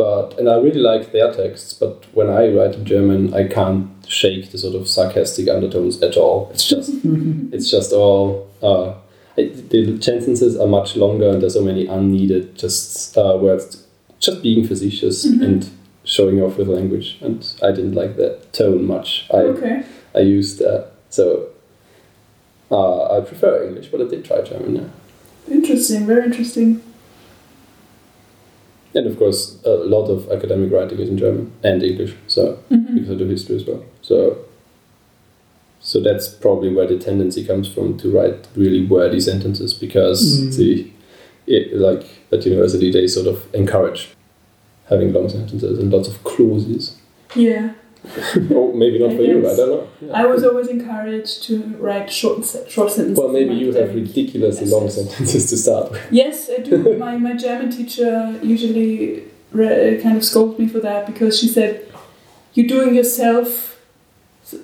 [0.01, 1.71] but and I really like their texts.
[1.81, 6.15] But when I write in German, I can't shake the sort of sarcastic undertones at
[6.23, 6.37] all.
[6.53, 6.89] It's just
[7.55, 8.87] it's just all uh,
[9.41, 13.65] it, the sentences are much longer and there's so many unneeded just uh, words
[14.27, 15.45] just being facetious Mhm.
[15.45, 15.59] and
[16.15, 19.09] showing off with language and i didn't like that tone much
[19.39, 19.75] i, Okay.
[20.19, 21.23] I used uh, so
[22.71, 24.89] uh, i prefer english but i did try german yeah.
[25.59, 26.05] Interesting.
[26.05, 26.69] Very interesting.
[28.95, 32.93] And of course a lot of academic writing is in german and english so Mhm.
[32.95, 33.83] because I do history as well.
[34.01, 34.37] So,
[35.81, 40.55] so that's probably where the tendency comes from to write really wordy sentences because Mm.
[40.57, 40.87] the
[41.47, 44.09] it, like at university they sort of encourage
[44.89, 46.95] having long sentences and lots of clauses.
[47.35, 47.73] Yeah.
[48.51, 49.39] or oh, maybe not I for you.
[49.49, 49.87] I don't know.
[50.01, 50.13] Yeah.
[50.13, 53.17] I was always encouraged to write short short sentences.
[53.17, 56.01] well, maybe you have ridiculously long sentences to start with.
[56.11, 56.97] Yes, I do.
[56.99, 61.91] my, my German teacher usually kind of scolds me for that because she said,
[62.53, 63.79] You're doing yourself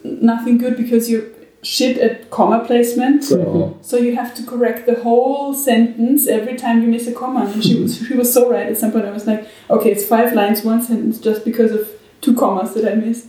[0.03, 1.25] nothing good because you're
[1.61, 3.23] shit at comma placement.
[3.23, 3.73] So, uh-huh.
[3.81, 7.47] So you have to correct the whole sentence every time you miss a comma.
[7.47, 8.67] And she was, she was so right.
[8.67, 11.89] At some point, I was like, Okay, it's five lines, one sentence, just because of
[12.21, 13.27] two commas that I missed.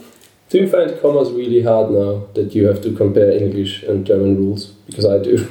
[0.51, 4.37] do you find commas really hard now that you have to compare English and German
[4.37, 4.67] rules?
[4.87, 5.49] Because I do.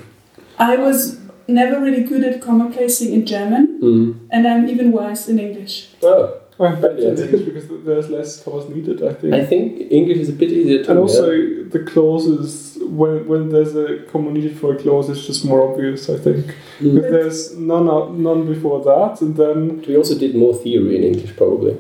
[0.58, 4.16] I was never really good at comma placing in German, Mm.
[4.32, 5.90] and I'm even worse in English.
[6.02, 6.24] Oh,
[6.60, 9.34] I bet in English because there's less commas needed, I think.
[9.34, 11.64] I think English is a bit easier to and also yeah.
[11.76, 16.10] the clauses when when there's a comma needed for a clause, it's just more obvious.
[16.10, 16.46] I think
[16.80, 16.94] Mm.
[16.96, 17.40] because there's
[17.74, 17.88] none
[18.28, 21.76] none before that, and then We also did more theory in English, probably.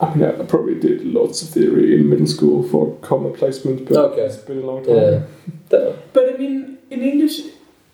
[0.00, 3.96] I mean I probably did lots of theory in middle school for comma placement, but
[3.96, 4.22] Okay.
[4.22, 4.96] it's been a long time.
[4.96, 5.92] Yeah.
[6.12, 7.40] But I mean, in English,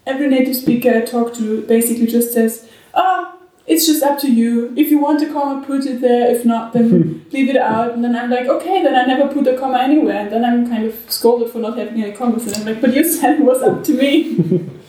[0.06, 3.36] every native speaker I talk to basically just says, "Ah,
[3.68, 4.72] it's just up to you.
[4.76, 6.28] If you want a comma, put it there.
[6.34, 9.46] If not, then leave it out." And then I'm like, "Okay, then I never put
[9.46, 12.46] a comma anywhere." And then I'm kind of scolded for not having any commas.
[12.46, 14.10] And I'm like, "But you said it was up to me."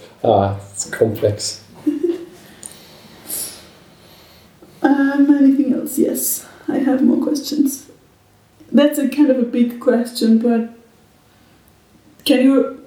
[0.23, 1.61] ah, it's complex.
[4.81, 5.97] Um, anything else?
[5.97, 7.89] Yes, I have more questions.
[8.71, 10.73] That's a kind of a big question, but
[12.25, 12.83] can you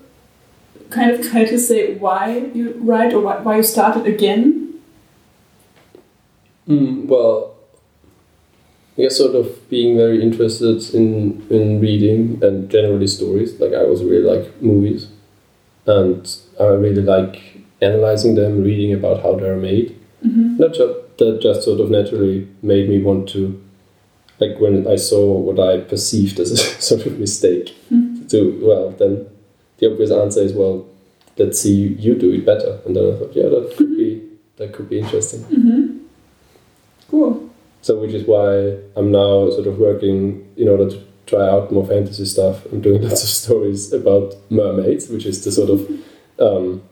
[0.91, 4.81] kind of try to say why you write or why, you started again?
[6.69, 7.55] Mm, well,
[8.99, 13.61] I guess sort of being very interested in in reading and generally stories.
[13.61, 15.09] Like I also really like movies,
[15.87, 16.27] and
[16.59, 19.99] I really like analyzing them, reading about how they're made.
[20.25, 20.57] Mm-hmm.
[20.57, 23.63] Not just that, just sort of naturally made me want to,
[24.41, 27.75] like when I saw what I perceived as a sort of mistake.
[27.93, 28.29] Mhm.
[28.31, 29.27] To well, then
[29.79, 30.87] the obvious answer is well,
[31.39, 32.81] let's see you, you do it better.
[32.85, 34.23] And then I thought, yeah, that could be
[34.57, 35.41] that could be interesting.
[35.45, 35.99] Mm-hmm.
[37.11, 37.51] Cool.
[37.83, 41.87] So, which is why I'm now sort of working in order to try out more
[41.87, 42.65] fantasy stuff.
[42.73, 45.89] I'm doing lots of stories about mermaids, which is the sort of
[46.41, 46.83] um,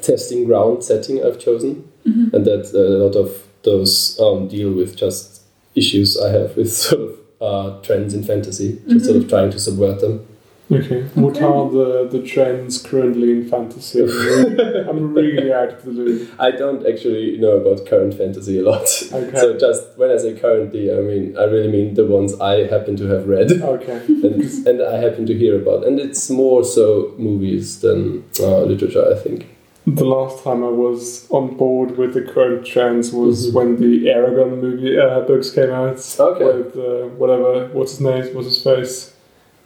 [0.00, 2.36] testing ground setting I've chosen, Mm-hmm.
[2.36, 5.33] and that a lot of those um, deal with just
[5.74, 9.58] issues I have with sort of uh, trends in fantasy, just sort of trying to
[9.58, 10.26] subvert them.
[10.72, 11.02] Okay.
[11.14, 11.44] What Okay.
[11.44, 14.00] are the, the trends currently in fantasy?
[14.00, 16.30] I'm really, I'm really out of the loop.
[16.40, 18.88] I don't actually know about current fantasy a lot.
[19.12, 19.38] Okay.
[19.38, 22.96] So just when I say currently, I mean I really mean the ones I happen
[22.96, 23.52] to have read.
[23.52, 23.96] Okay.
[24.08, 25.86] and, and I happen to hear about.
[25.86, 29.46] And it's more so movies than uh, literature, I think.
[29.86, 33.54] The last time I was on board with the current trends was Mhm.
[33.54, 35.98] when the Eragon movie uh, books came out.
[36.18, 36.44] Okay.
[36.44, 38.24] With uh, whatever, what's his name?
[38.34, 39.12] What's his face?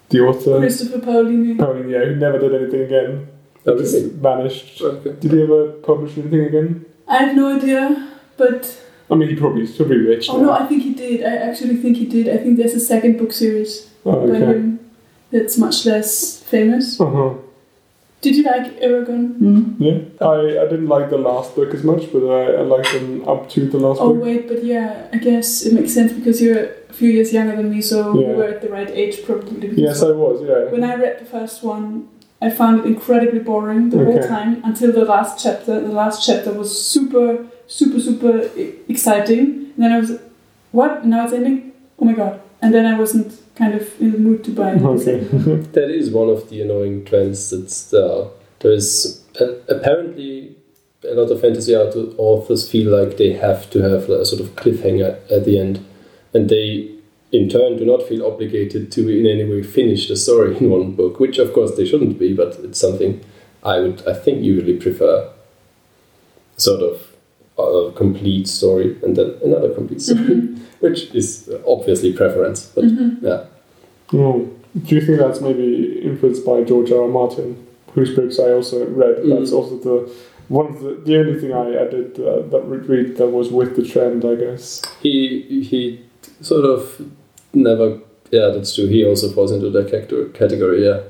[0.08, 0.58] The author.
[0.58, 1.56] Christopher Paolini.
[1.56, 3.28] Paolini, yeah, who never did anything again.
[3.66, 4.08] Oh, Just really?
[4.08, 4.82] vanished.
[4.82, 5.12] Okay.
[5.20, 6.84] Did he ever publish anything again?
[7.06, 8.76] I have no idea, but
[9.10, 10.28] I mean, he probably is probably rich.
[10.30, 11.22] oh no, I think he did.
[11.24, 12.28] I actually think he did.
[12.28, 14.80] I think there's a second book series Oh, by him
[15.30, 17.00] that's much less famous.
[17.00, 17.30] Uh huh.
[18.20, 19.36] Did you like Eragon?
[19.36, 19.82] Hmm?
[19.82, 23.28] Yeah, I, I didn't like the last book as much, but I, I liked them
[23.28, 24.24] up to the last Oh book.
[24.24, 27.70] wait, but yeah, I guess it makes sense because you're a few years younger than
[27.70, 28.28] me, so Yeah.
[28.28, 29.68] we were at the right age probably.
[29.80, 30.42] Yes, I was.
[30.42, 30.64] Yeah.
[30.72, 32.08] When I read the first one,
[32.42, 35.80] I found it incredibly boring the whole time until the last chapter.
[35.80, 38.48] The last chapter was super, super, super
[38.88, 39.72] exciting.
[39.74, 40.18] And then I was,
[40.72, 41.04] what?
[41.04, 41.72] Now it's ending?
[42.00, 42.40] Oh my god.
[42.62, 44.82] And then I wasn't kind of in the mood to buy it.
[44.82, 45.18] Okay.
[45.72, 48.26] That is one of the annoying trends that's there.
[48.60, 50.56] There is uh, apparently
[51.04, 55.18] a lot of fantasy authors feel like they have to have a sort of cliffhanger
[55.30, 55.84] at the end,
[56.32, 56.94] and they
[57.30, 60.92] in turn do not feel obligated to in any way finish the story in one
[60.92, 63.20] book, which of course they shouldn't be, but it's something
[63.62, 65.30] I would I think usually prefer.
[66.56, 67.07] Sort of
[67.58, 70.58] a complete story and then another complete story, Mhm.
[70.80, 73.16] which is obviously preference, but Mhm.
[73.22, 73.44] yeah.
[74.14, 74.46] Oh.
[74.86, 77.02] Do you think that's maybe influenced by George R.
[77.02, 77.08] R.
[77.08, 77.56] Martin,
[77.94, 79.16] whose books I also read?
[79.16, 79.30] Mm.
[79.38, 80.10] That's also the
[80.48, 83.74] one of the the only thing I, I did uh, that read that was with
[83.76, 84.82] the trend, I guess.
[85.02, 85.16] he
[85.70, 86.00] he
[86.40, 87.00] sort of
[87.54, 87.98] never
[88.30, 89.86] yeah that's true he also falls into that
[90.34, 91.00] category yeah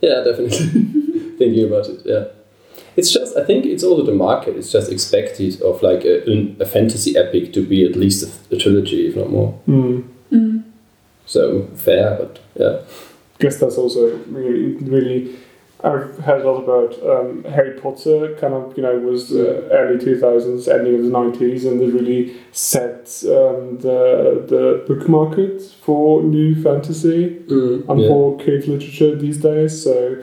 [0.00, 0.56] yeah definitely
[1.38, 2.24] thinking about it yeah
[2.96, 6.22] it's just i think it's also the market it's just expected of like a,
[6.60, 10.08] a fantasy epic to be at least a, a trilogy if not more Mm.
[10.32, 10.62] Mm.
[11.26, 12.80] so fair but yeah
[13.40, 15.36] guess that's also really, really.
[15.82, 18.36] I've heard a lot about um, Harry Potter.
[18.38, 21.92] Kind of, you know, was uh, early two thousands, ending of the nineties, and it
[21.94, 28.08] really set um, the the book market for new fantasy and yeah.
[28.08, 29.82] for kids literature these days.
[29.82, 30.22] So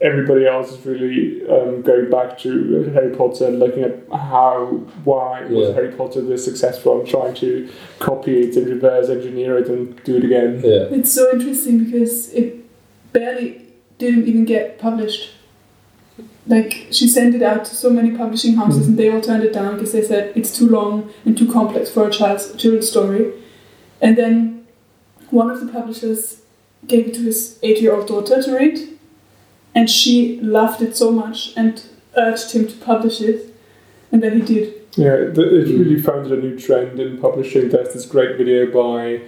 [0.00, 4.66] everybody else is really um, going back to Harry Potter and looking at how
[5.04, 5.74] why was Yeah.
[5.74, 10.16] Harry Potter this successful and trying to copy it and reverse engineer it and do
[10.16, 10.60] it again.
[10.64, 12.64] yeah It's so interesting because it
[13.12, 13.62] barely
[13.98, 15.30] didn't even get published.
[16.46, 18.88] Like she sent it out to so many publishing houses, Mhm.
[18.90, 21.90] and they all turned it down because they said it's too long and too complex
[21.90, 23.32] for a child's children's story.
[24.00, 24.64] And then
[25.30, 26.40] one of the publishers
[26.86, 28.78] gave it to his eight-year-old daughter to read,
[29.78, 31.72] and she loved it so much and
[32.16, 33.38] urged him to publish it,
[34.10, 34.66] and then he did.
[34.96, 35.78] Yeah, it Mm.
[35.82, 37.68] really founded a new trend in publishing.
[37.68, 39.20] There's this great video by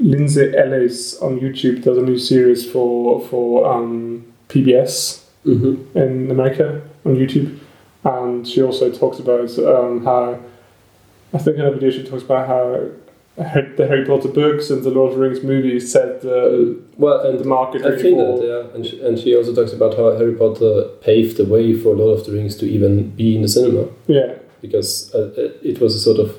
[0.00, 1.82] Lindsay Ellis on YouTube.
[1.84, 4.94] Does a new series for for um, PBS
[5.44, 6.66] hmm in America
[7.06, 7.48] on YouTube,
[8.04, 10.22] and she also talks about um, how
[11.36, 12.90] I think in her video she talks about how Har-
[13.38, 17.38] the Harry Potter books and the Lord of the Rings movies set the, well and
[17.38, 18.74] the market I've really seen that, yeah.
[18.74, 22.18] And she, and she also talks about how Harry Potter paved the way for Lord
[22.18, 23.88] of the Rings to even be in the cinema.
[24.08, 25.30] Yeah, because uh,
[25.62, 26.36] it was a sort of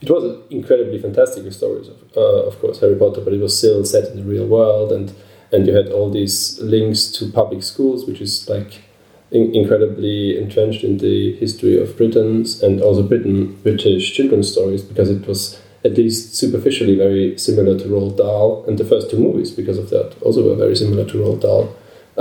[0.00, 3.56] it was an incredibly fantastic story of, uh, of course Harry Potter but it was
[3.56, 5.12] still set in the real world and
[5.52, 8.82] and you had all these links to public schools which is like
[9.30, 15.10] in- incredibly entrenched in the history of Britain's and also Britain British children's stories because
[15.10, 19.50] it was at least superficially very similar to Roald Dahl and the first two movies
[19.60, 21.64] because of that also were very similar to Roald Dahl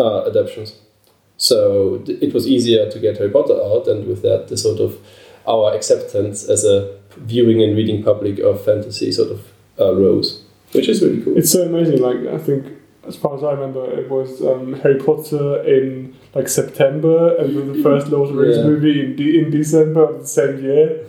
[0.02, 0.72] uh, adaptations
[1.38, 4.80] so th- it was easier to get Harry Potter out and with that the sort
[4.80, 4.92] of
[5.48, 6.78] our acceptance as a
[7.18, 9.40] viewing and reading public of fantasy sort of
[9.80, 11.38] uh, rose, which is really cool.
[11.38, 12.00] It's so amazing.
[12.02, 12.62] Like I think,
[13.08, 17.66] as far as I remember, it was um, Harry Potter in like September, and then
[17.74, 18.64] the first Lord of the Rings Yeah.
[18.72, 21.06] movie in de- in December of the same year,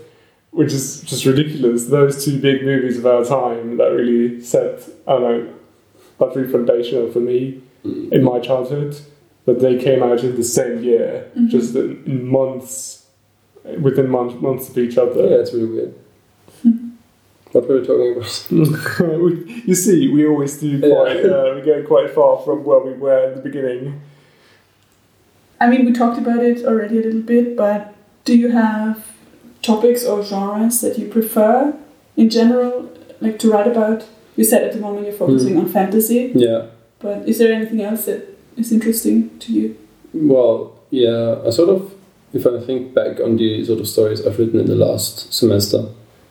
[0.57, 1.87] which is just ridiculous.
[1.87, 5.49] Those two big movies of our time that really set, I don't know,
[6.19, 8.11] that's really foundational for me Mm.
[8.13, 8.97] in my childhood.
[9.45, 11.49] That they came out in the same year, Mhm.
[11.51, 13.07] just in, in months,
[13.81, 15.23] within months months of each other.
[15.29, 15.95] Yeah, it's really weird.
[17.53, 19.21] what were we talking about?
[19.23, 21.25] We- you see, we always do quite.
[21.25, 24.01] Uh, we go quite far from where we were in the beginning.
[25.61, 28.97] I mean, we talked about it already a little bit, but do you have
[29.67, 31.75] topics or genres that you prefer
[32.17, 34.05] in general, like to write about?
[34.37, 36.67] You said at the moment you're focusing on fantasy, Yeah.
[36.99, 38.21] but is there anything else that
[38.57, 39.77] is interesting to you?
[40.13, 41.81] Well, yeah, I sort of,
[42.33, 45.83] if I think back on the sort of stories I've written in the last semester,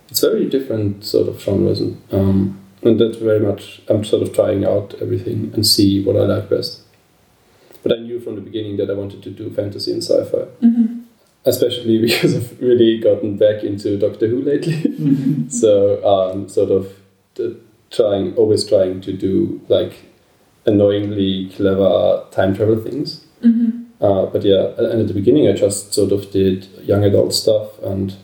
[0.09, 4.33] it's very different sort of genres, and, um, and that's very much, I'm sort of
[4.33, 6.81] trying out everything and see what I like best.
[7.81, 10.37] But I knew from the beginning that I wanted to do fantasy and sci fi,
[10.65, 11.01] Mm-hmm.
[11.45, 15.47] Especially because I've really gotten back into Doctor Who lately.
[15.49, 16.93] so, um, sort of
[17.91, 20.05] trying, always trying to do like
[20.65, 23.25] annoyingly clever time travel things.
[23.43, 23.83] Mm-hmm.
[24.03, 27.79] Uh, but yeah, and at the beginning I just sort of did young adult stuff,
[27.79, 28.15] and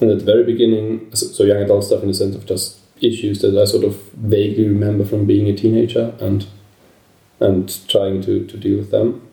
[0.00, 2.80] and at the very beginning, so, so young adult stuff in the sense of just
[3.00, 6.46] issues that I sort of vaguely remember from being a teenager, and
[7.40, 9.25] and trying to, to deal with them.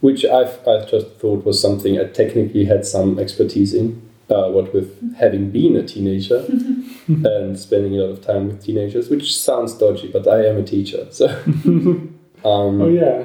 [0.00, 4.02] Which I've, I just thought was something I technically had some expertise in.
[4.28, 6.44] Uh, what with having been a teenager
[7.06, 10.64] and spending a lot of time with teenagers, which sounds dodgy, but I am a
[10.64, 11.28] teacher, so.
[11.66, 12.12] um,
[12.44, 13.24] oh yeah.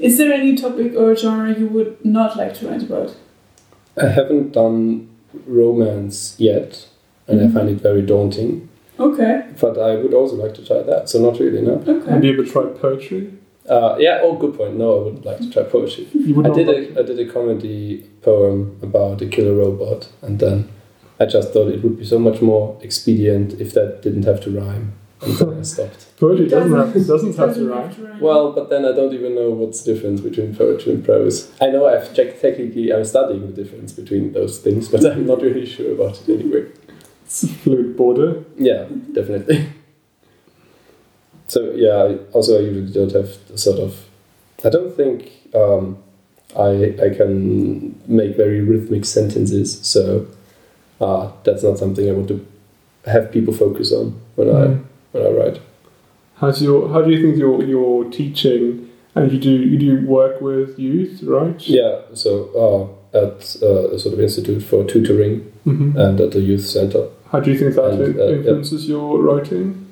[0.00, 3.14] Is there any topic or genre you would not like to write about?
[3.96, 5.08] I haven't done
[5.46, 6.88] romance yet,
[7.28, 7.48] and Mhm.
[7.50, 8.68] I find it very daunting.
[8.98, 11.08] Okay, But I would also like to try that.
[11.08, 11.78] So not really, no.
[12.08, 13.32] Have you ever tried poetry?
[13.68, 14.20] Uh, yeah.
[14.22, 14.76] Oh, good point.
[14.76, 16.06] No, I wouldn't like to try poetry.
[16.14, 20.38] You would I did a I did a comedy poem about a killer robot, and
[20.38, 20.68] then
[21.20, 24.50] I just thought it would be so much more expedient if that didn't have to
[24.50, 24.92] rhyme,
[25.22, 26.06] and then I stopped.
[26.20, 28.20] Poetry doesn't have, Doesn't- doesn't have to doesn't rhyme.
[28.20, 31.50] Well, but then I don't even know what's the difference between poetry and prose.
[31.60, 32.92] I know I've checked technically.
[32.92, 36.66] I'm studying the difference between those things, but I'm not really sure about it anyway.
[37.24, 38.44] It's a fluid border.
[38.56, 39.66] Yeah, definitely.
[41.46, 43.94] So yeah, also I usually don't have the sort of.
[44.64, 45.98] I don't think um,
[46.58, 50.26] I I can make very rhythmic sentences, so
[51.00, 52.44] uh, that's not something I want to
[53.06, 54.82] have people focus on when I Mm.
[55.12, 55.60] when I write.
[56.36, 56.88] How's your?
[56.88, 61.22] How do you think your your teaching and you do you do work with youth,
[61.22, 61.60] right?
[61.68, 62.30] Yeah, so
[62.64, 67.08] uh, at uh, a sort of institute for tutoring hmm and at the youth center.
[67.32, 68.36] How do you think that And, uh, yeah.
[68.36, 69.86] influences your writing?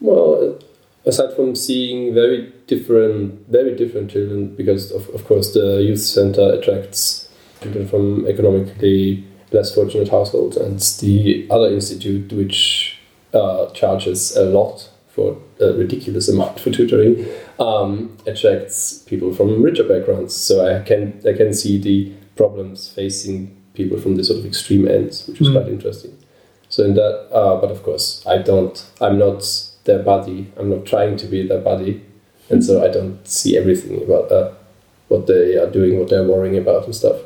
[0.00, 0.58] Well,
[1.04, 6.52] aside from seeing very different, very different children, because of, of course the youth center
[6.54, 7.28] attracts
[7.60, 12.98] children from economically less fortunate households, and the other institute, which
[13.34, 17.26] uh, charges a lot for a ridiculous amount for tutoring,
[17.60, 20.34] um, attracts people from richer backgrounds.
[20.34, 24.88] So I can I can see the problems facing people from the sort of extreme
[24.88, 25.52] ends, which is Mm.
[25.52, 26.12] quite interesting.
[26.70, 28.82] So in that, uh, but of course, I don't.
[29.02, 29.44] I'm not
[29.84, 30.52] their body.
[30.56, 32.02] I'm not trying to be their body,
[32.48, 34.52] and so I don't see everything about uh,
[35.08, 37.20] what they are doing, what they're worrying about, and stuff.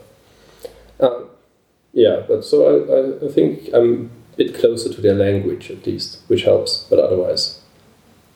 [0.98, 1.24] Uh,
[1.92, 5.86] yeah, but so I, I, I think I'm a bit closer to their language at
[5.86, 6.86] least, which helps.
[6.90, 7.60] But otherwise,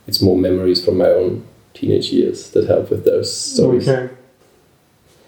[0.06, 3.88] it's more memories from my own teenage years that help with those stories.
[3.88, 4.14] Okay.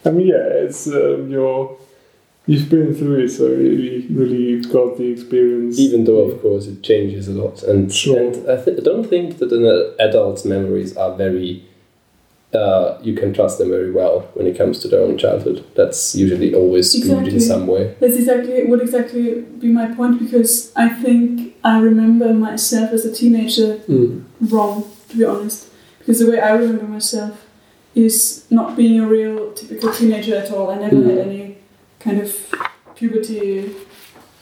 [0.04, 1.78] I mean, yeah, it's um, your
[2.46, 5.78] you've been through it, so really, really got the experience.
[5.78, 8.18] Even though, of course, it changes a lot, and Sure.
[8.18, 11.64] and I, th- I don't think that an adult's memories are very.
[12.54, 15.64] Uh, you can trust them very well when it comes to their own childhood.
[15.74, 17.32] That's usually always skewed Exactly.
[17.34, 17.94] in some way.
[17.98, 23.12] That's exactly would exactly be my point because I think I remember myself as a
[23.14, 23.80] teenager
[24.40, 25.68] wrong, to be honest.
[26.00, 27.46] Because the way I remember myself
[27.94, 30.70] is not being a real typical teenager at all.
[30.70, 31.08] I never Mm.
[31.08, 31.41] had any
[32.02, 32.54] kind of
[32.94, 33.74] puberty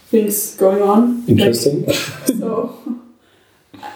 [0.06, 1.24] things going on.
[1.28, 1.86] Interesting.
[1.86, 1.96] Like,
[2.38, 3.00] so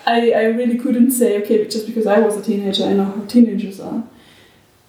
[0.07, 3.25] I, I really couldn't say, okay, just because I was a teenager, I know how
[3.27, 4.05] teenagers are.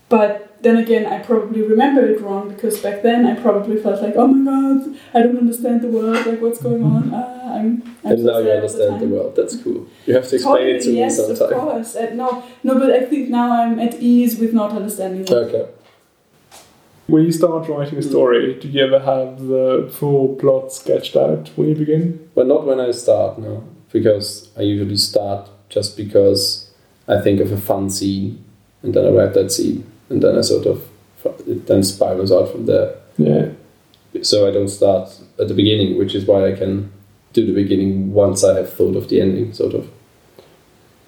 [0.08, 4.16] But then again, I probably remember it wrong because back then I probably felt like,
[4.16, 7.12] oh my god, I don't understand the world, like what's going on?
[7.14, 9.12] Ah, I'm, I'm and now you understand the time.
[9.12, 9.36] world.
[9.36, 9.88] That's cool.
[10.06, 11.96] You have to explain it to me yes, of course.
[11.96, 15.32] Uh, no, no, but I think now I'm at ease with not understanding it.
[15.32, 15.66] Okay.
[17.08, 18.10] When you start writing a mm.
[18.10, 22.30] story, do you ever have the full plot sketched out when you begin?
[22.34, 23.64] Well, not when I start, no.
[23.92, 26.72] Because I usually start just because
[27.08, 28.44] I think of a fun scene
[28.82, 30.88] and then I write that scene and then I sort of,
[31.48, 32.96] it then spirals out from there.
[33.18, 33.50] Yeah.
[34.22, 36.92] So I don't start at the beginning, which is why I can
[37.34, 39.90] do the beginning once I have thought of the ending, sort of.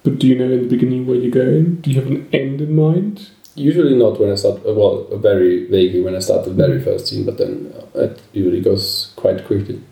[0.04, 1.76] But do you know in the beginning where you're going?
[1.76, 3.30] Do you have an end in mind?
[3.58, 7.24] Usually not when I start, well, very vaguely when I start the very first scene,
[7.26, 9.82] but then it usually goes quite quickly.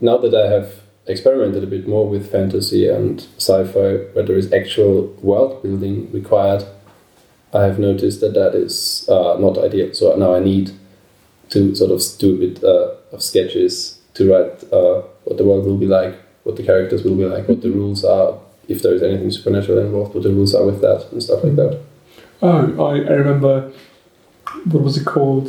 [0.00, 4.52] Now that I have experimented a bit more with fantasy and sci-fi, where there is
[4.52, 6.64] actual world building required,
[7.54, 9.94] I have noticed that that is uh, not ideal.
[9.94, 10.72] So now I need
[11.50, 15.64] to sort of do a bit uh, of sketches to write uh, what the world
[15.64, 18.36] will be like, what the characters will be like, what the rules are,
[18.66, 21.54] if there is anything supernatural involved, what the rules are with that, and stuff like
[21.54, 21.80] that.
[22.42, 23.72] Oh, I, I remember.
[24.64, 25.48] What was it called?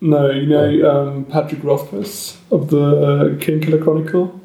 [0.00, 4.40] No, you know um, Patrick Rothfuss of the uh, Kingkiller Chronicle.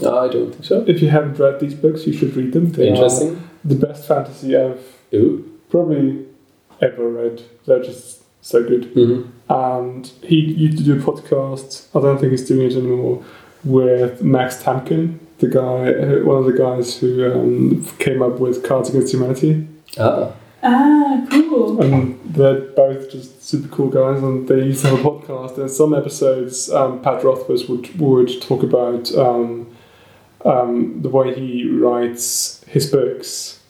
[0.00, 0.84] No, I don't think so.
[0.86, 2.70] If you haven't read these books, you should read them.
[2.70, 3.48] They Interesting.
[3.64, 5.58] the best fantasy I've Ooh.
[5.70, 6.26] probably
[6.80, 7.42] ever read.
[7.66, 8.94] They're just so good.
[8.94, 9.30] Mm-hmm.
[9.52, 11.88] And he used to do a podcast.
[11.96, 13.24] I don't think he's doing it anymore.
[13.64, 18.64] With Max Temkin, the guy, uh, one of the guys who um, came up with
[18.64, 19.66] Cards Against Humanity.
[19.98, 20.32] Ah.
[20.62, 21.80] Ah, cool.
[21.80, 25.56] And they're both just super cool guys, and they used to have a podcast.
[25.58, 29.68] And some episodes, um, Pat Rothfuss would would talk about um,
[30.44, 33.60] um, the way he writes his books,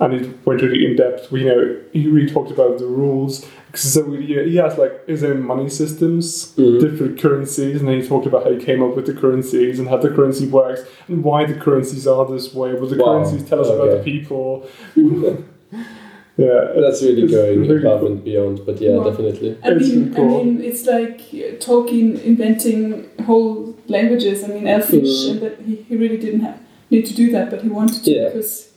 [0.00, 1.30] and he went really in depth.
[1.30, 5.22] You know, he really talked about the rules because so he, he has like his
[5.24, 6.80] own money systems, Mhm.
[6.80, 9.88] different currencies, and then he talked about how he came up with the currencies and
[9.88, 12.72] how the currency works and why the currencies are this way.
[12.72, 13.06] What the Wow.
[13.18, 14.66] currencies tell us about the people.
[16.36, 18.08] yeah, That's really it's going really above cool.
[18.12, 19.10] and beyond, but yeah, Wow.
[19.10, 19.56] definitely.
[19.62, 20.40] I It's mean, cool.
[20.40, 24.42] I mean, it's like uh, Tolkien inventing whole languages.
[24.44, 25.30] I mean, Elfish, Mhm.
[25.30, 26.58] and that he, he really didn't have,
[26.90, 28.28] need to do that, but he wanted to Yeah.
[28.28, 28.68] because,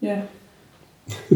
[0.00, 0.22] yeah.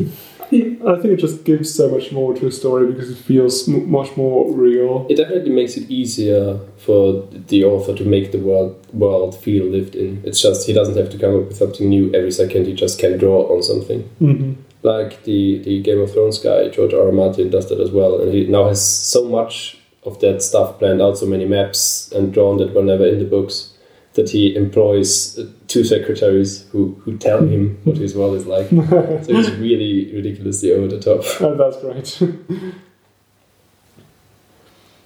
[0.52, 3.90] I think it just gives so much more to a story because it feels m-
[3.90, 5.04] much more real.
[5.10, 9.96] It definitely makes it easier for the author to make the world world feel lived
[9.96, 10.22] in.
[10.24, 12.66] It's just he doesn't have to come up with something new every second.
[12.66, 14.02] He just can draw on something.
[14.20, 14.52] hmm
[14.86, 17.06] Like the the Game of Thrones guy, George R.
[17.06, 17.12] R.
[17.12, 18.80] Martin does that as well, and he now has
[19.14, 23.06] so much of that stuff planned out, so many maps and drawn that were never
[23.06, 23.72] in the books.
[24.14, 28.70] That he employs uh, two secretaries who, who tell him what his world is like.
[29.24, 31.20] So it's really ridiculously over the top.
[31.40, 32.08] Oh, that's great.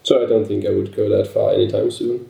[0.02, 2.26] So I don't think I would go that far anytime soon.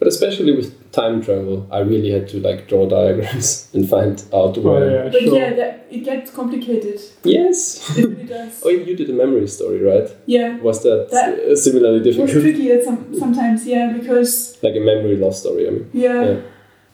[0.00, 4.56] But especially with time travel, I really had to like draw diagrams and find out
[4.58, 5.04] oh, where.
[5.04, 5.38] yeah, But sure.
[5.38, 6.98] yeah, that, it gets complicated.
[7.22, 7.96] Yes.
[7.98, 8.62] It really does.
[8.64, 10.08] oh, you did a memory story, right?
[10.24, 10.56] Yeah.
[10.60, 14.80] Was that, That uh, similarly It was tricky at some, sometimes, yeah, because like a
[14.80, 15.68] memory loss story.
[15.68, 16.24] I mean, Yeah.
[16.24, 16.40] Yeah.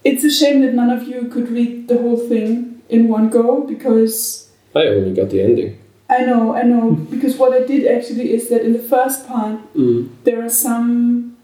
[0.05, 3.63] It's a shame that none of you could read the whole thing in one go
[3.63, 5.79] because I only got the ending.
[6.11, 9.59] I know, I know, because what I did actually is that in the first part
[9.75, 10.09] Mm.
[10.25, 11.36] there are some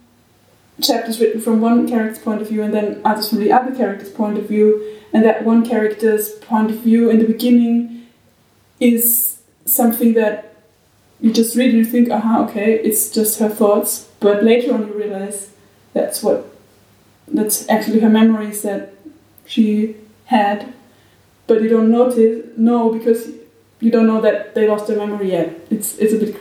[0.83, 4.11] chapters written from one character's point of view and then others from the other character's
[4.11, 8.07] point of view, and that one character's point of view in the beginning
[8.81, 10.57] is something that
[11.21, 14.89] you just read and you think, aha, okay, it's just her thoughts, but later on
[14.89, 15.53] you realize
[15.95, 16.49] that's what
[17.29, 18.95] that's actually her memories that
[19.47, 20.73] she had,
[21.47, 23.31] but you don't notice no because
[23.81, 25.57] you don't know that they lost their memory yet.
[25.71, 26.37] It's it's a bit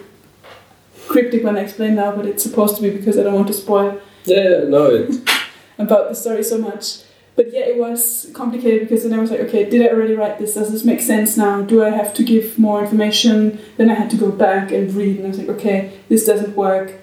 [1.08, 3.54] cryptic when I explain now, but it's supposed to be because I don't want to
[3.54, 5.30] spoil Yeah, no, it,
[5.78, 7.04] about the story so much.
[7.36, 10.38] But yeah, it was complicated because then I was like, okay, did I already write
[10.38, 10.54] this?
[10.54, 11.62] Does this make sense now?
[11.62, 13.60] Do I have to give more information?
[13.78, 16.56] Then I had to go back and read, and I was like, okay, this doesn't
[16.56, 16.94] work.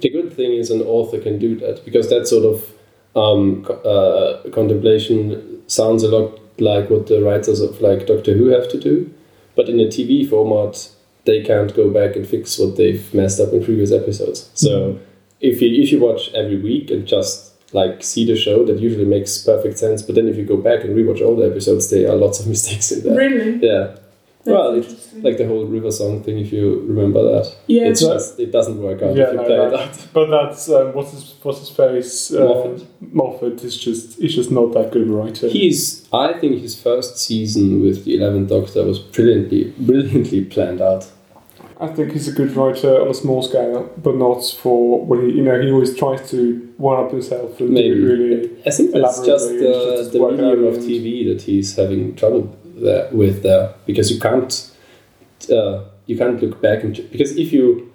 [0.00, 2.56] the good thing is an author can do that because that sort of
[3.14, 8.68] um, uh, contemplation sounds a lot like what the writers of like Doctor Who have
[8.70, 9.12] to do,
[9.54, 10.90] but in a TV format
[11.24, 14.50] they can't go back and fix what they've messed up in previous episodes.
[14.54, 14.98] So
[15.42, 19.04] if you if you watch every week and just like see the show, that usually
[19.04, 20.02] makes perfect sense.
[20.02, 22.46] But then if you go back and rewatch all the episodes, there are lots of
[22.54, 23.16] mistakes in there.
[23.16, 23.52] Really?
[23.66, 23.96] Yeah,
[24.44, 26.38] That's Well, it's like the whole River Song thing.
[26.38, 29.44] If you remember that, yeah, it's just it doesn't work out Yeah, if you no,
[29.46, 29.68] play no.
[29.68, 30.08] it out.
[30.12, 32.32] But that's um, what's his what's his face?
[32.32, 32.86] Uh, Moffat.
[33.14, 35.48] Moffat is just he's just not that good a writer.
[35.48, 41.10] He's, I think, his first season with the Eleventh Doctor was brilliantly, brilliantly planned out.
[41.82, 45.36] I think he's a good writer on a small scale, but not for when he
[45.38, 46.38] you know he always tries to
[46.78, 47.94] one up himself and Maybe.
[47.96, 48.50] do it really.
[48.66, 52.14] I think that's just Elaborately, it's the, just the medium of TV that he's having
[52.14, 54.52] trouble there, with there because you can't,
[55.50, 57.92] uh, you can't look back and because if you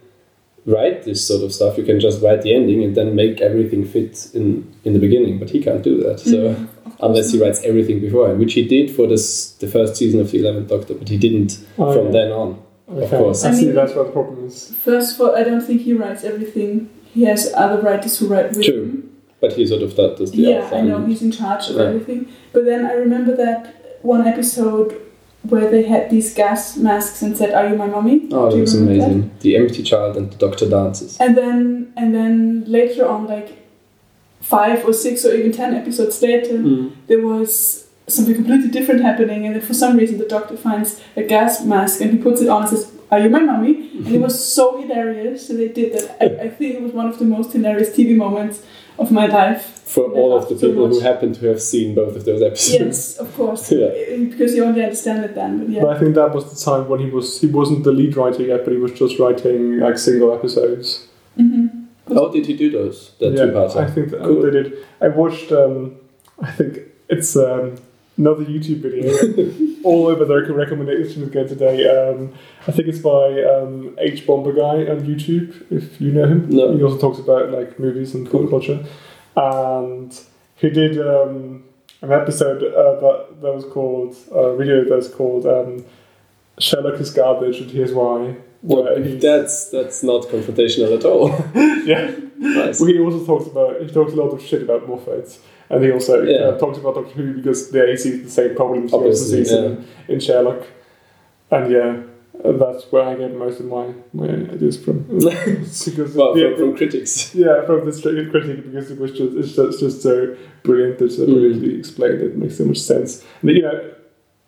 [0.65, 3.85] write this sort of stuff, you can just write the ending and then make everything
[3.85, 4.47] fit in
[4.83, 5.39] in the beginning.
[5.39, 6.19] But he can't do that.
[6.19, 6.37] So.
[6.55, 6.67] Mhm,
[6.99, 10.39] Unless he writes everything beforehand, which he did for this the first season of the
[10.39, 12.11] Eleventh Doctor, but he didn't Oh, from yeah.
[12.17, 12.57] then on.
[12.89, 13.03] Okay.
[13.03, 13.43] of course.
[13.43, 13.65] I I see.
[13.65, 14.73] mean- That's what the problem is.
[14.83, 16.89] First of all, I don't think he writes everything.
[17.13, 18.83] He has other writers who write with True.
[18.83, 19.09] him.
[19.41, 21.83] But he sort of that does the Yeah, I know he's in charge of Yeah.
[21.83, 22.27] everything.
[22.53, 24.95] But then I remember that one episode
[25.43, 28.55] where they had these gas masks and said, "Are you my mommy?" Oh, Do that
[28.55, 29.05] you was remember that?
[29.11, 29.31] amazing.
[29.41, 31.17] The empty child and the doctor dances.
[31.19, 33.49] And then and then later on, like
[34.41, 36.91] five or six or even ten episodes later, mm.
[37.07, 41.23] there was something completely different happening, and then for some reason the doctor finds a
[41.23, 44.21] gas mask and he puts it on and says, "Are you my mommy?" And it
[44.21, 45.47] was so hilarious.
[45.47, 46.17] So they did that.
[46.21, 48.63] I, I think it was one of the most hilarious TV moments
[48.97, 49.73] of my life.
[49.87, 52.79] For all of the so people who happen to have seen both of those episodes.
[52.79, 53.71] Yes, of course.
[53.77, 53.89] Yeah.
[54.29, 55.59] Because you only understand it then.
[55.59, 55.81] But yeah.
[55.81, 55.95] But.
[55.95, 58.63] I think that was the time when he was he wasn't the lead writer yet,
[58.65, 61.07] but he was just writing like single episodes.
[61.35, 61.67] hmm
[62.09, 63.11] Oh, did he do those?
[63.19, 63.75] That yeah, two-parter?
[63.85, 64.41] I think that Cool.
[64.43, 64.73] they did.
[65.01, 65.51] I watched.
[65.51, 65.97] Um,
[66.41, 66.79] I think
[67.09, 67.75] it's um,
[68.17, 69.67] another YouTube video.
[69.83, 71.87] all over the recommendations again today.
[71.87, 72.33] Um,
[72.67, 75.65] I think it's by um, Hbomberguy on YouTube.
[75.71, 76.75] If you know him, No.
[76.75, 78.83] he also talks about like movies and pop culture.
[79.35, 80.19] And
[80.55, 81.63] he did um,
[82.01, 85.85] an episode uh, that that was called a video that's called um,
[86.59, 88.35] Sherlock is garbage and here's why.
[88.63, 88.83] Well,
[89.19, 91.29] that's that's not confrontational at all.
[91.85, 92.11] yeah.
[92.37, 92.79] nice.
[92.79, 95.39] Well, he also talks about he talks a lot of shit about Moffat,
[95.69, 96.35] And he also Yeah.
[96.49, 99.51] uh, talks about Doctor Who because they see the same problems he also Obviously, sees
[100.07, 100.63] in, Sherlock.
[101.51, 101.97] And yeah,
[102.43, 104.99] uh, that's where I get most of my, my ideas from.
[105.09, 107.33] because well, yeah, from, from critics.
[107.35, 111.01] yeah, from the critic because it was just it's just, it's just so brilliant.
[111.01, 111.33] It's so Mm.
[111.33, 112.21] brilliantly explained.
[112.21, 113.23] It makes so much sense.
[113.41, 113.91] And you know,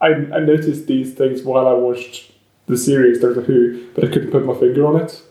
[0.02, 2.32] I I noticed these things while I watched
[2.68, 5.22] the series Doctor Who, but I couldn't put my finger on it.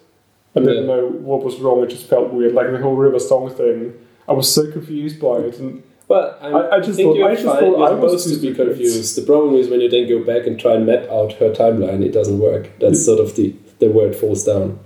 [0.57, 0.95] I didn't Yeah.
[0.97, 1.83] know what was wrong.
[1.85, 3.95] It just felt weird, like the whole River Song thing.
[4.29, 7.35] I was so confused by it, and Well, I- I just think thought- you're I
[7.35, 7.61] just fine.
[7.61, 9.17] thought You're I was supposed to be confused.
[9.17, 12.03] The problem is when you then go back and try and map out her timeline,
[12.05, 12.71] it doesn't work.
[12.81, 14.79] That's sort of the the word falls down.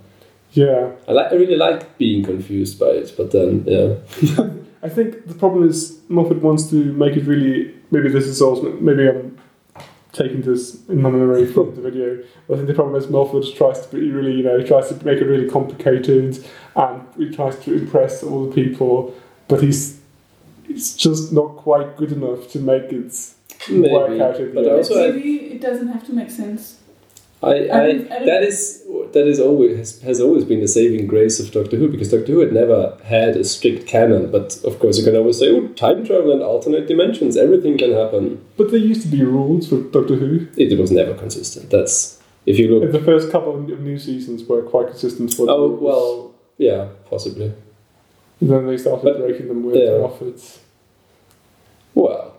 [0.52, 1.32] yeah, I like.
[1.32, 3.94] I really like being confused by it, but then yeah,
[4.82, 7.72] I think the problem is Moffat wants to make it really.
[7.90, 9.38] Maybe this is also maybe I'm
[10.12, 12.18] taking this in my memory from the video.
[12.46, 14.88] But I think the problem is Moffat tries to be really, you know, he tries
[14.88, 16.44] to make it really complicated,
[16.76, 19.14] and he tries to impress all the people,
[19.48, 19.98] but he's
[20.68, 23.12] it's just not quite good enough to make it
[23.70, 24.36] work out.
[24.40, 24.76] at But end.
[24.76, 26.78] also, I, Maybe it doesn't have to make sense.
[27.42, 28.82] I, I I, don't- I don't- that is
[29.12, 32.32] that is always has, has always been the saving grace of Doctor Who because Doctor
[32.32, 34.30] Who had never had a strict canon.
[34.30, 37.92] But of course, you can always say, "Oh, time travel and alternate dimensions, everything can
[37.92, 40.46] happen." But there used to be rules for Doctor Who.
[40.56, 41.68] It was never consistent.
[41.70, 42.90] That's if you look.
[42.92, 45.80] The first couple of new seasons were quite consistent for the Oh rules.
[45.82, 47.52] well, yeah, possibly.
[48.42, 49.98] And then they started But- breaking them with yeah.
[49.98, 50.58] Moffat.
[51.94, 52.34] Well,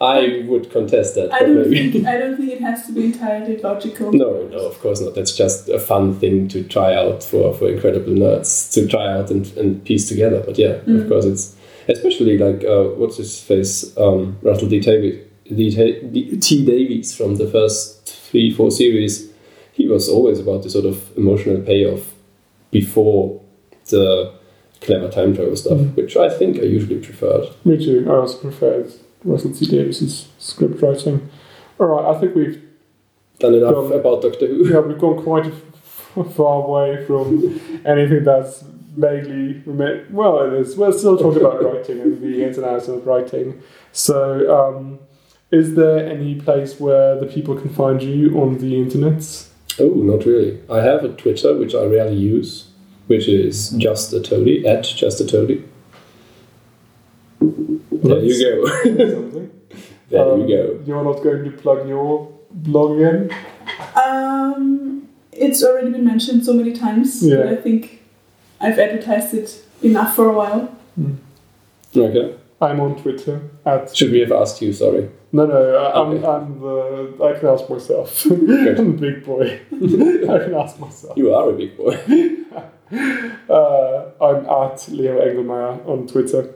[0.00, 3.56] I would contest that, I don't think I don't think it has to be entirely
[3.56, 4.12] logical.
[4.12, 5.14] No, no, of course not.
[5.14, 9.30] That's just a fun thing to try out for, for incredible nerds to try out
[9.30, 10.42] and, and piece together.
[10.44, 11.08] But yeah, of Mm.
[11.08, 11.56] course it's
[11.88, 14.80] especially like uh, what's his face, um, Russell D.
[14.80, 15.70] Davies, D.
[16.12, 16.36] D.
[16.38, 16.64] T.
[16.66, 19.30] Davies from the first three four series.
[19.72, 22.12] He was always about the sort of emotional payoff
[22.70, 23.40] before
[23.90, 24.32] the
[24.80, 25.96] clever time travel stuff, Mm.
[25.96, 27.48] which I think I usually preferred.
[27.64, 28.04] Me too.
[28.08, 28.92] I also preferred
[29.24, 31.28] Russell T Davies's script writing.
[31.78, 32.60] All right, I think we've
[33.40, 33.92] Done enough Gone.
[33.92, 34.68] about Doctor Who.
[34.68, 35.52] yeah we've gone quite
[36.36, 38.62] far away from anything that's
[38.96, 39.60] vaguely
[40.10, 40.76] well it is.
[40.76, 43.60] We're still talking about writing and the ins and outs of writing.
[43.92, 44.16] So,
[44.56, 45.00] um,
[45.50, 49.48] is there any place where the people can find you on the internet?
[49.80, 50.60] Oh, not really.
[50.70, 52.63] I have a Twitter which I rarely use,
[53.06, 55.64] which is just a toady at just a toady.
[57.40, 59.48] There you go.
[60.10, 60.80] There Um, you go.
[60.86, 63.30] You're not going to plug your blog again?
[63.96, 67.36] Um, it's already been mentioned so many times Yeah.
[67.36, 68.02] that I think
[68.60, 70.68] I've advertised it enough for a while.
[71.96, 72.36] Okay.
[72.60, 74.72] I'm on Twitter at Should we have asked you?
[74.72, 75.08] Sorry.
[75.32, 76.26] no no I- I'm Okay.
[76.26, 78.26] I'm the I can ask myself.
[78.30, 79.60] I'm a big boy.
[79.72, 81.16] I can ask myself.
[81.16, 81.96] You are a big boy.
[83.50, 86.54] Uh, I'm at Leo Engelmeyer on Twitter.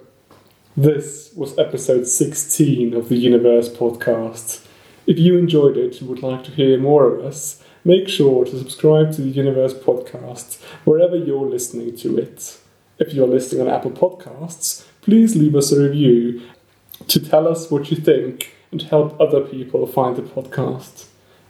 [0.77, 4.65] This was episode 16 of the Universe podcast.
[5.07, 8.59] If you enjoyed it and would like to hear more of us, make sure to
[8.59, 12.59] subscribe to the Universe podcast wherever you're listening to it.
[12.99, 16.41] If you're listening on Apple Podcasts, please leave us a review
[17.07, 21.07] to tell us what you think and help other people find the podcast.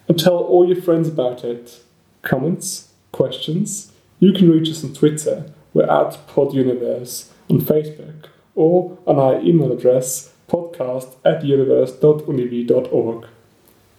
[0.09, 1.81] And tell all your friends about it.
[2.23, 2.89] Comments?
[3.13, 3.93] Questions?
[4.21, 5.53] You can reach us on Twitter.
[5.73, 13.27] We're at PodUniverse on Facebook or on our email address podcast at universe.univ.org.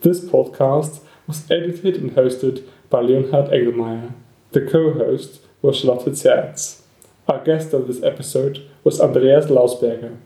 [0.01, 4.11] This podcast was edited and hosted by Leonhard Engelmeyer.
[4.51, 6.81] The co-host was Charlotte Zerz.
[7.29, 10.17] Our guest of this episode was Andreas Lausberger.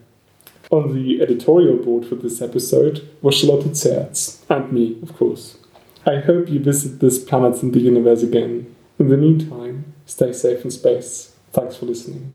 [0.71, 5.57] On the editorial board for this episode was Charlotte Zerz, and me, of course.
[6.05, 8.73] I hope you visit this planet in the universe again.
[9.03, 11.35] In the meantime, stay safe in space.
[11.51, 12.31] Thanks for listening.